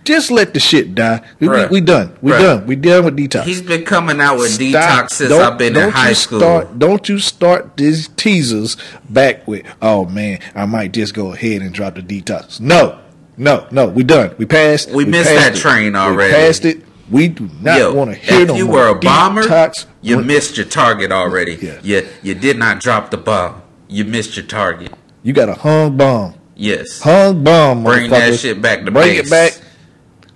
[0.03, 1.21] just let the shit die.
[1.39, 2.17] We, we, we done.
[2.21, 2.41] We Bruh.
[2.41, 2.67] done.
[2.67, 3.43] We done with Detox.
[3.43, 4.65] He's been coming out with Stop.
[5.07, 6.39] detox since Don't- I've been in high school.
[6.39, 8.75] Start, don't you start these teasers
[9.09, 12.59] back with, oh man, I might just go ahead and drop the detox.
[12.59, 12.99] No,
[13.41, 13.87] no, no.
[13.87, 14.35] We done.
[14.37, 14.91] We passed.
[14.91, 15.59] We missed passed that it.
[15.59, 16.33] train already.
[16.33, 16.83] We passed it.
[17.09, 19.85] We do not Yo, want to hear if you were a bomber, detox.
[20.01, 21.55] you When- missed your target already.
[21.61, 21.79] Yeah.
[21.83, 23.61] You you did not drop the bomb.
[23.89, 24.93] You missed your target.
[25.23, 26.35] You got a hung bomb.
[26.55, 27.01] Yes.
[27.01, 27.83] Hung bomb.
[27.83, 29.27] Bring that shit back to Bring base.
[29.27, 29.59] it back.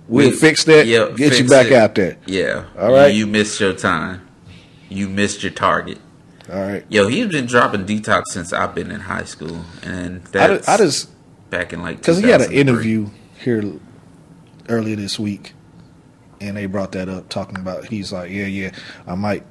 [0.08, 0.86] We'll We- fix that.
[0.86, 1.72] yeah, get you back it.
[1.72, 2.16] out there.
[2.26, 2.64] Yeah.
[2.78, 3.06] All right.
[3.12, 4.20] You, you missed your time.
[4.88, 5.98] You missed your target.
[6.52, 6.84] All right.
[6.88, 11.08] Yo, he's been dropping detox since I've been in high school, and I, I just
[11.50, 13.08] back in like because he had an interview
[13.38, 13.64] here
[14.68, 15.54] earlier this week,
[16.40, 18.70] and they brought that up, talking about he's like, yeah, yeah,
[19.06, 19.44] I might.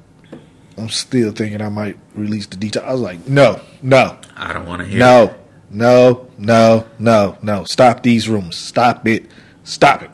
[0.77, 2.83] I'm still thinking I might release the detail.
[2.85, 4.99] I was like, no, no, I don't want to hear.
[4.99, 5.35] no,
[5.69, 7.63] no, no, no, no.
[7.63, 8.57] Stop these rumors.
[8.57, 9.25] Stop it.
[9.63, 10.11] Stop it.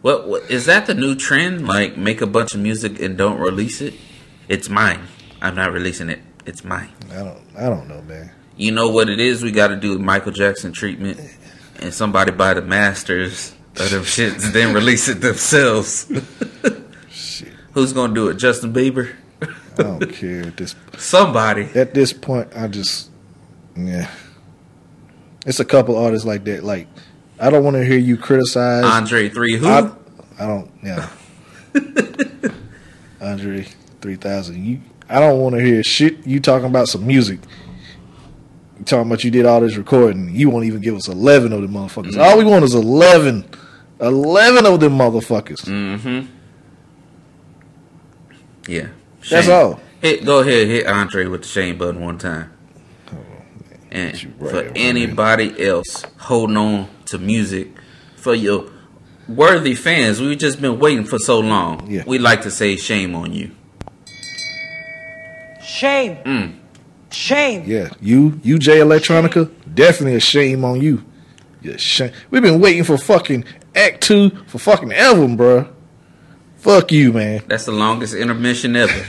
[0.00, 0.86] What, what is that?
[0.86, 1.66] The new trend?
[1.66, 3.94] Like make a bunch of music and don't release it?
[4.48, 5.08] It's mine.
[5.40, 6.20] I'm not releasing it.
[6.46, 6.90] It's mine.
[7.10, 7.42] I don't.
[7.56, 8.30] I don't know, man.
[8.56, 9.42] You know what it is?
[9.42, 11.20] We got to do Michael Jackson treatment,
[11.80, 16.10] and somebody buy the masters of them shits then release it themselves.
[17.10, 17.48] Shit.
[17.72, 18.34] Who's gonna do it?
[18.36, 19.12] Justin Bieber?
[19.42, 21.68] I don't care at this Somebody.
[21.74, 22.48] at this point.
[22.56, 23.10] I just
[23.76, 24.08] yeah.
[25.46, 26.62] It's a couple artists like that.
[26.62, 26.86] Like
[27.40, 28.84] I don't want to hear you criticize.
[28.84, 29.56] Andre three.
[29.56, 29.66] Who?
[29.66, 29.90] I,
[30.38, 30.70] I don't.
[30.82, 31.08] Yeah.
[33.20, 33.66] Andre
[34.00, 34.64] three thousand.
[34.64, 34.80] You.
[35.08, 36.24] I don't want to hear shit.
[36.26, 37.40] You talking about some music.
[38.84, 40.28] You talking about you did all this recording.
[40.34, 42.18] You won't even give us eleven of them motherfuckers.
[42.18, 43.48] All we want is 11.
[43.98, 45.64] 11 of them motherfuckers.
[45.64, 46.30] mm-hmm.
[48.68, 48.88] Yeah.
[49.30, 49.54] That's Shane.
[49.54, 49.80] all.
[50.02, 50.26] Hit.
[50.26, 50.68] Go ahead.
[50.68, 52.52] Hit Andre with the shame button one time.
[53.90, 54.72] And right, for right.
[54.74, 57.68] anybody else holding on to music,
[58.16, 58.70] for your
[59.26, 61.90] worthy fans, we've just been waiting for so long.
[61.90, 62.02] Yeah.
[62.06, 63.52] We like to say shame on you.
[65.62, 66.16] Shame.
[66.16, 66.58] Mm.
[67.14, 67.64] Shame.
[67.66, 71.04] Yeah, you, you, Jay Electronica, definitely a shame on you.
[71.62, 72.12] Yeah, shame.
[72.30, 75.68] We've been waiting for fucking Act Two for fucking ever, bro.
[76.58, 77.42] Fuck you, man.
[77.46, 78.92] That's the longest intermission ever.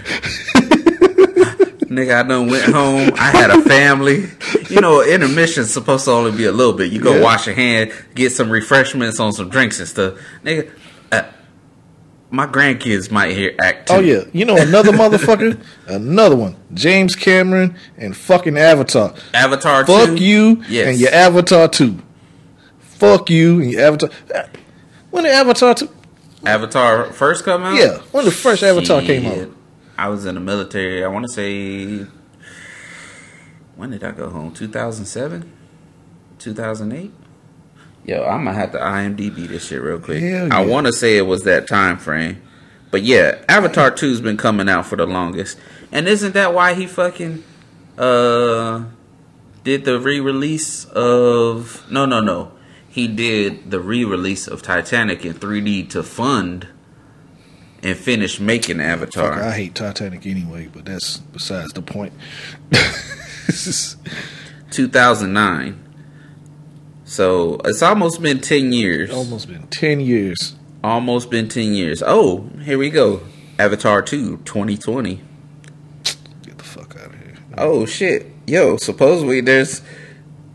[1.86, 3.12] Nigga, I done went home.
[3.18, 4.26] I had a family.
[4.70, 6.92] You know, intermission's supposed to only be a little bit.
[6.92, 7.22] You go Yeah.
[7.22, 10.16] wash your hand, get some refreshments on some drinks and stuff.
[10.44, 10.70] Nigga,
[12.36, 13.94] my grandkids might hear act two.
[13.96, 19.14] Oh yeah, you know another motherfucker, another one, James Cameron and fucking Avatar.
[19.34, 20.24] Avatar Fuck 2.
[20.24, 20.88] you Yes.
[20.90, 22.00] and your Avatar two.
[22.80, 24.10] Fuck you and your Avatar.
[25.12, 25.90] When did Avatar two?
[26.46, 27.76] Avatar first come out?
[27.76, 29.50] Yeah, when the first Avatar came out.
[29.98, 31.04] I was in the military.
[31.04, 32.06] I want to say.
[33.76, 34.54] When did I go home?
[34.54, 35.52] 2007?
[36.40, 37.12] 2008?
[38.06, 40.22] Yo, I'm gonna have to IMDb this shit real quick.
[40.22, 42.42] Hell I want to say it was that time frame,
[42.92, 45.58] but yeah, Avatar 2's been coming out for the longest,
[45.92, 47.44] and isn't that why he fucking
[47.98, 48.84] uh
[49.64, 51.84] did the re-release of?
[51.90, 52.52] No, no, no.
[52.88, 56.68] He did the re-release of Titanic in 3D to fund
[57.84, 59.34] and finish making Avatar.
[59.34, 62.14] Fuck, I hate Titanic anyway, but that's besides the point.
[63.48, 63.98] This is-
[64.72, 65.85] 2009.
[67.16, 69.10] So it's almost been 10 years.
[69.10, 70.54] almost been ten years.
[70.84, 72.04] Almost been 10 years.
[72.06, 73.22] Oh, here we go.
[73.58, 75.22] Avatar 2, 2020.
[76.44, 77.38] Get the fuck out of here.
[77.58, 78.30] Oh, shit.
[78.46, 79.82] Yo, supposedly there's.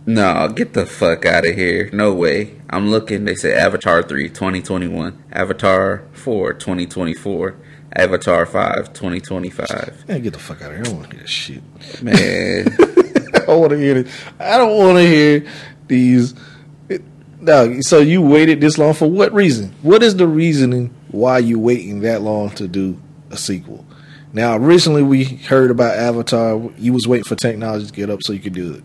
[0.05, 1.89] No, get the fuck out of here.
[1.95, 2.61] No way.
[2.69, 3.25] I'm looking.
[3.25, 5.25] They say Avatar 3, 2021.
[5.33, 7.57] Avatar 4, 2024.
[7.97, 10.09] Avatar 5, 2025.
[10.09, 10.81] Man, get the fuck out of here.
[10.81, 12.03] I don't want to hear this shit.
[12.03, 12.67] Man.
[13.35, 14.09] I don't want to hear it.
[14.39, 15.47] I don't want to hear
[15.87, 16.35] these.
[17.41, 19.75] No, so you waited this long for what reason?
[19.83, 23.01] What is the reasoning why you waiting that long to do
[23.31, 23.85] a sequel?
[24.33, 26.61] Now, originally we heard about Avatar.
[26.77, 28.85] You was waiting for technology to get up so you could do it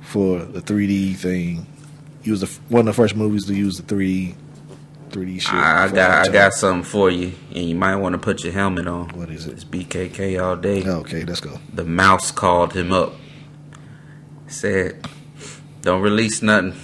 [0.00, 1.66] for the 3D thing.
[2.22, 4.34] You was the, one of the first movies to use the 3D
[5.10, 5.54] 3D shit.
[5.54, 8.88] I got I got something for you, and you might want to put your helmet
[8.88, 9.10] on.
[9.10, 9.52] What is it?
[9.52, 10.82] It's BKK all day.
[10.84, 11.60] Okay, let's go.
[11.72, 13.14] The mouse called him up.
[14.48, 15.06] Said,
[15.82, 16.74] "Don't release nothing.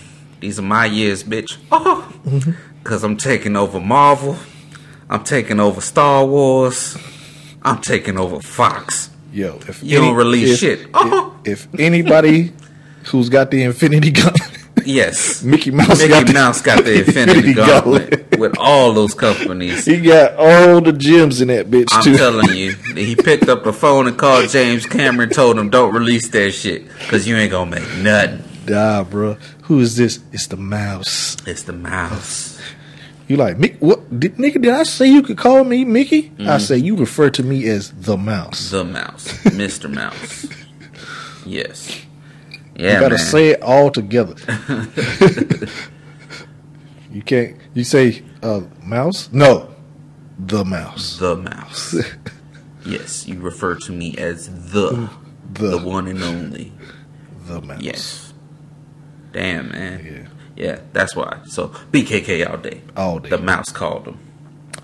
[0.40, 1.56] These are my years, bitch.
[1.70, 2.10] Oh,
[2.84, 4.36] cause I'm taking over Marvel.
[5.08, 6.96] I'm taking over Star Wars.
[7.62, 9.10] I'm taking over Fox.
[9.32, 10.80] Yo, if You don't release if- shit.
[10.80, 11.36] If, Oh.
[11.44, 12.52] if anybody
[13.08, 14.32] who's got the Infinity Gun,
[14.86, 18.38] Yes, Mickey Mouse Mickey got the- got the Infinity Gauntlet Gauntlet.
[18.40, 19.84] with all those companies.
[19.84, 22.16] he got all the gems in that bitch I'm too.
[22.16, 26.28] telling you, he picked up the phone and called James Cameron, told him, "Don't release
[26.30, 29.34] that shit, cause you ain't gonna make nothing." Nah, bro.
[29.64, 30.20] Who is this?
[30.32, 31.36] It's the mouse.
[31.46, 32.58] It's the mouse.
[33.28, 33.80] You like Mick?
[33.80, 34.60] What did nigga?
[34.60, 36.30] Did I say you could call me Mickey?
[36.30, 36.48] Mm-hmm.
[36.48, 38.70] I say you refer to me as the mouse.
[38.70, 39.92] The mouse, Mr.
[39.92, 40.46] Mouse.
[41.46, 41.98] Yes.
[42.76, 43.24] Yeah, you gotta man.
[43.24, 44.34] say it all together.
[47.10, 47.56] you can't.
[47.74, 49.32] You say uh, mouse?
[49.32, 49.74] No,
[50.38, 51.16] the mouse.
[51.18, 51.94] the mouse.
[52.84, 55.08] yes, you refer to me as the,
[55.54, 56.72] The the one and only.
[57.46, 57.80] the mouse.
[57.80, 58.29] Yes.
[59.32, 60.04] Damn, man.
[60.04, 60.28] Yeah.
[60.56, 61.38] Yeah, that's why.
[61.46, 62.82] So BKK all day.
[62.96, 63.30] All day.
[63.30, 64.18] The mouse called him.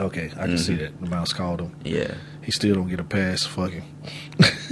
[0.00, 0.82] Okay, I can see mm-hmm.
[0.82, 1.00] that.
[1.00, 1.74] The mouse called him.
[1.84, 2.14] Yeah.
[2.42, 3.44] He still don't get a pass.
[3.44, 3.84] Fucking.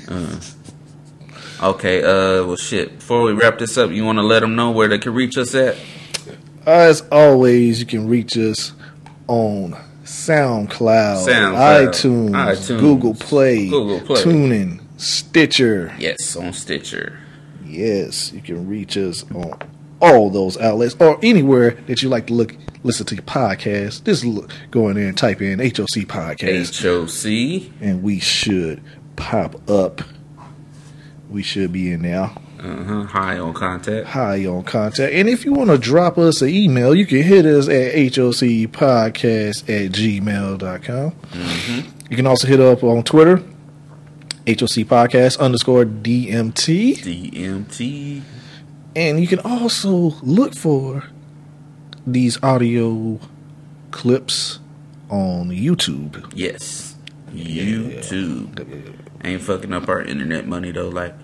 [0.07, 1.69] Uh-huh.
[1.71, 2.03] Okay.
[2.03, 2.45] Uh.
[2.47, 2.99] Well, shit.
[2.99, 5.39] Before we wrap this up, you want to let them know where they can reach
[5.39, 5.77] us at?
[6.67, 8.73] Uh, as always, you can reach us
[9.27, 9.75] on
[10.05, 14.23] SoundCloud, SoundCloud, iTunes, iTunes, Google Play, Google Play.
[14.23, 15.95] TuneIn, Stitcher.
[15.99, 17.19] Yes, on Stitcher.
[17.75, 19.59] Yes, you can reach us on
[20.01, 24.05] all those outlets or anywhere that you like to look listen to your podcast.
[24.05, 27.73] Just look, go in there and type in HOC podcast, HOC.
[27.81, 28.83] and we should
[29.17, 30.03] pop up.
[31.31, 32.31] We should be in there.
[32.61, 33.03] Uh-huh.
[33.05, 34.07] High on contact.
[34.07, 35.13] high on contact.
[35.13, 39.63] And if you want to drop us an email, you can hit us at hocpodcast
[39.69, 41.13] at gmail.com.
[42.11, 43.43] You can also hit up on Twitter,
[44.47, 46.97] HOC Podcast underscore DMT.
[46.99, 48.23] DMT.
[48.97, 51.05] And you can also look for
[52.07, 53.19] these audio
[53.91, 54.61] clips
[55.09, 56.31] on YouTube.
[56.35, 56.95] Yes.
[57.33, 58.95] YouTube.
[59.25, 61.15] Ain't fucking up our internet money though, like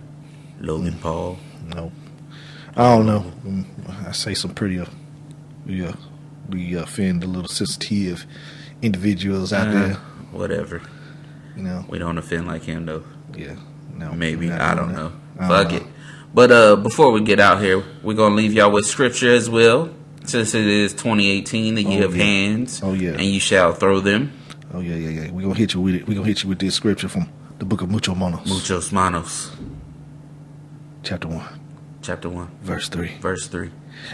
[0.61, 1.39] Logan Paul.
[1.69, 1.93] No,
[2.77, 3.25] I don't know.
[3.45, 4.87] Mm, I say some pretty, uh,
[5.67, 5.93] we, uh,
[6.49, 8.27] we offend a little sensitive
[8.83, 9.95] individuals out Uh, there.
[10.33, 10.81] Whatever.
[11.61, 13.05] You know, We don't offend like him though.
[13.37, 13.55] yeah.
[13.95, 14.51] No, Maybe.
[14.51, 14.97] I don't that.
[14.97, 15.13] know.
[15.47, 15.77] Fuck know.
[15.77, 15.83] it.
[16.33, 19.91] But uh before we get out here, we're gonna leave y'all with scripture as well.
[20.25, 22.25] Since it is 2018, the year Oh, of yeah.
[22.25, 22.81] hands.
[22.83, 23.11] Oh, yeah.
[23.11, 24.33] And you shall throw them.
[24.73, 25.31] Oh yeah, yeah, yeah.
[25.33, 26.07] We gonna hit you with it.
[26.07, 27.29] We gonna hit you with this scripture from
[27.59, 29.51] the book of Mucho Monos, Muchos manos.
[31.03, 31.45] chapter one,
[32.03, 33.13] Chapter 1, verse three.
[33.21, 33.71] verse 3.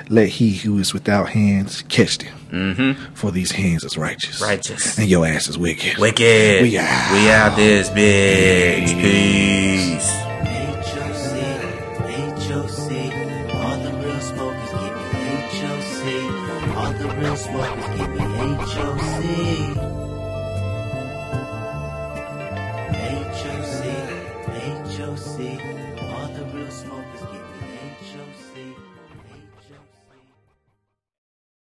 [0.08, 3.14] Let he who is without hands catch them, Mm-hmm.
[3.14, 4.98] for these hands is righteous, Righteous.
[4.98, 5.96] and your ass is wicked.
[5.98, 6.62] Wicked.
[6.62, 7.12] We out.
[7.12, 9.00] We out this bitch.
[9.00, 10.10] Peace.
[10.10, 10.25] HOC,